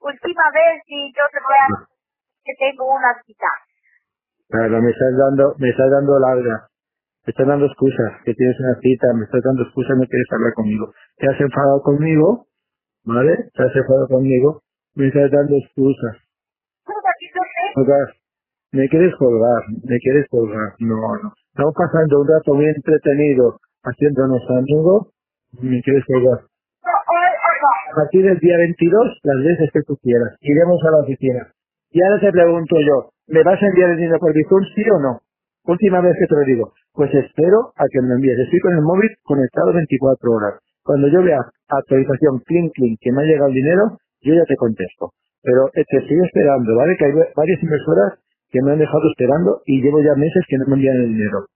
Última 0.02 0.50
vez 0.50 0.82
y 0.86 1.12
yo 1.14 1.22
te 1.30 1.38
voy 1.38 1.54
a 1.54 1.86
que 2.44 2.52
tengo 2.58 2.90
una 2.90 3.14
cita. 3.24 3.46
Claro, 4.48 4.82
me 4.82 4.90
estás 4.90 5.16
dando, 5.16 5.54
me 5.58 5.70
estás 5.70 5.90
dando 5.90 6.18
larga, 6.18 6.68
me 7.24 7.30
estás 7.30 7.46
dando 7.46 7.66
excusas, 7.66 8.12
que 8.24 8.34
tienes 8.34 8.58
una 8.60 8.74
cita, 8.80 9.06
me 9.14 9.24
estás 9.24 9.42
dando 9.42 9.62
excusas, 9.62 9.96
no 9.96 10.04
quieres 10.06 10.26
hablar 10.32 10.52
conmigo. 10.54 10.92
Te 11.16 11.28
has 11.28 11.40
enfadado 11.40 11.82
conmigo, 11.82 12.46
¿vale? 13.04 13.48
Te 13.54 13.62
has 13.62 13.76
enfadado 13.76 14.08
conmigo, 14.08 14.62
me 14.94 15.06
estás 15.08 15.30
dando 15.30 15.56
excusas. 15.56 16.16
Sé. 16.86 17.74
Colgar. 17.74 18.08
Me 18.72 18.88
quieres 18.88 19.14
colgar, 19.16 19.62
me 19.84 19.98
quieres 19.98 20.26
colgar. 20.28 20.74
No, 20.80 20.96
no. 21.22 21.32
Estamos 21.48 21.74
pasando 21.74 22.20
un 22.20 22.28
rato 22.28 22.54
muy 22.54 22.66
entretenido 22.66 23.60
haciéndonos 23.84 24.42
amigos, 24.50 25.08
me 25.60 25.80
quieres 25.82 26.04
colgar. 26.06 26.40
A 27.92 27.94
partir 27.94 28.24
del 28.24 28.38
día 28.40 28.56
22, 28.56 29.20
las 29.24 29.44
veces 29.44 29.70
que 29.72 29.82
tú 29.82 29.96
quieras. 30.02 30.34
Iremos 30.40 30.80
a 30.84 30.92
la 30.92 30.98
oficina. 31.04 31.48
Y 31.92 32.02
ahora 32.02 32.20
te 32.20 32.32
pregunto 32.32 32.76
yo, 32.80 33.10
¿me 33.28 33.42
vas 33.44 33.62
a 33.62 33.66
enviar 33.66 33.90
el 33.90 33.98
dinero 33.98 34.18
por 34.18 34.32
Bizum, 34.34 34.64
sí 34.74 34.82
o 34.90 34.98
no? 35.00 35.20
Última 35.66 36.00
vez 36.00 36.16
que 36.18 36.26
te 36.26 36.34
lo 36.34 36.42
digo. 36.44 36.72
Pues 36.94 37.12
espero 37.14 37.72
a 37.76 37.84
que 37.90 38.00
me 38.02 38.08
lo 38.08 38.14
envíes. 38.16 38.38
Estoy 38.38 38.60
con 38.60 38.72
el 38.74 38.82
móvil 38.82 39.10
conectado 39.24 39.74
24 39.74 40.32
horas. 40.32 40.54
Cuando 40.84 41.08
yo 41.08 41.22
vea 41.22 41.40
actualización 41.68 42.40
clean 42.46 42.70
clean 42.70 42.96
que 43.00 43.12
me 43.12 43.22
ha 43.22 43.26
llegado 43.26 43.48
el 43.48 43.54
dinero, 43.54 43.98
yo 44.22 44.34
ya 44.34 44.44
te 44.46 44.56
contesto. 44.56 45.12
Pero 45.42 45.68
te 45.74 45.84
sigo 46.08 46.24
esperando, 46.24 46.74
¿vale? 46.76 46.96
Que 46.98 47.06
hay 47.06 47.12
va- 47.12 47.28
varias 47.36 47.62
inversoras 47.62 48.18
que 48.50 48.62
me 48.62 48.72
han 48.72 48.78
dejado 48.78 49.08
esperando 49.10 49.62
y 49.66 49.82
llevo 49.82 50.02
ya 50.02 50.14
meses 50.16 50.44
que 50.48 50.58
no 50.58 50.66
me 50.66 50.74
envían 50.76 50.96
el 50.96 51.08
dinero. 51.08 51.46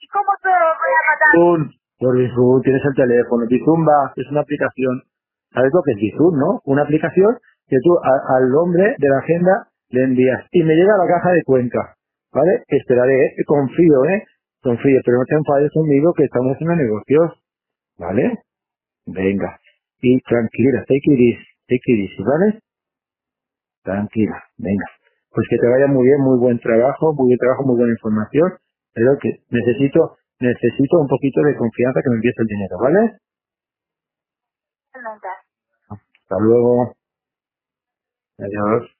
¿Y 0.00 0.06
cómo 0.08 0.32
te 0.42 0.48
lo 0.48 0.68
voy 0.78 0.92
a 0.92 1.02
matar? 1.10 1.70
Por 1.98 2.16
Bizum, 2.18 2.62
tienes 2.62 2.84
el 2.84 2.94
teléfono. 2.94 3.46
Bizum 3.46 3.86
va, 3.86 4.12
es 4.16 4.26
una 4.30 4.40
aplicación. 4.42 5.02
¿Sabes 5.52 5.70
lo 5.74 5.82
que 5.82 5.92
es 5.92 5.98
Bizum, 5.98 6.38
no? 6.38 6.60
Una 6.64 6.82
aplicación 6.82 7.38
que 7.68 7.78
tú 7.82 7.96
al 8.02 8.54
hombre 8.54 8.96
de 8.98 9.08
la 9.08 9.18
agenda 9.18 9.68
le 9.90 10.04
envías 10.04 10.46
y 10.52 10.62
me 10.62 10.74
llega 10.74 10.94
a 10.94 10.98
la 10.98 11.06
caja 11.06 11.32
de 11.32 11.42
cuenta. 11.44 11.96
¿Vale? 12.32 12.62
Esperaré, 12.68 13.26
¿eh? 13.26 13.44
confío, 13.46 14.04
¿eh? 14.04 14.24
Confío, 14.62 15.00
pero 15.04 15.18
no 15.18 15.24
te 15.24 15.34
enfades 15.34 15.70
conmigo 15.72 16.12
que 16.14 16.24
estamos 16.24 16.54
haciendo 16.54 16.76
negocios. 16.76 17.32
¿Vale? 17.98 18.38
Venga. 19.06 19.58
Y 20.00 20.20
tranquila, 20.22 20.80
take 20.86 21.02
it 21.04 21.20
easy, 21.20 21.46
take 21.68 22.24
¿vale? 22.24 22.60
Tranquila, 23.82 24.44
venga. 24.58 24.86
Pues 25.30 25.46
que 25.48 25.58
te 25.58 25.66
vaya 25.68 25.86
muy 25.86 26.06
bien, 26.06 26.20
muy 26.20 26.38
buen 26.38 26.58
trabajo, 26.60 27.12
muy 27.14 27.28
buen 27.28 27.38
trabajo, 27.38 27.64
muy 27.64 27.76
buena 27.76 27.92
información. 27.92 28.54
Pero 28.94 29.18
que 29.18 29.40
necesito, 29.50 30.18
necesito 30.40 30.98
un 31.00 31.08
poquito 31.08 31.42
de 31.42 31.56
confianza 31.56 32.00
que 32.02 32.10
me 32.10 32.16
envíes 32.16 32.34
el 32.38 32.46
dinero, 32.46 32.78
¿vale? 32.80 33.18
Hasta 36.30 36.44
luego. 36.44 36.94
Adiós. 38.38 38.90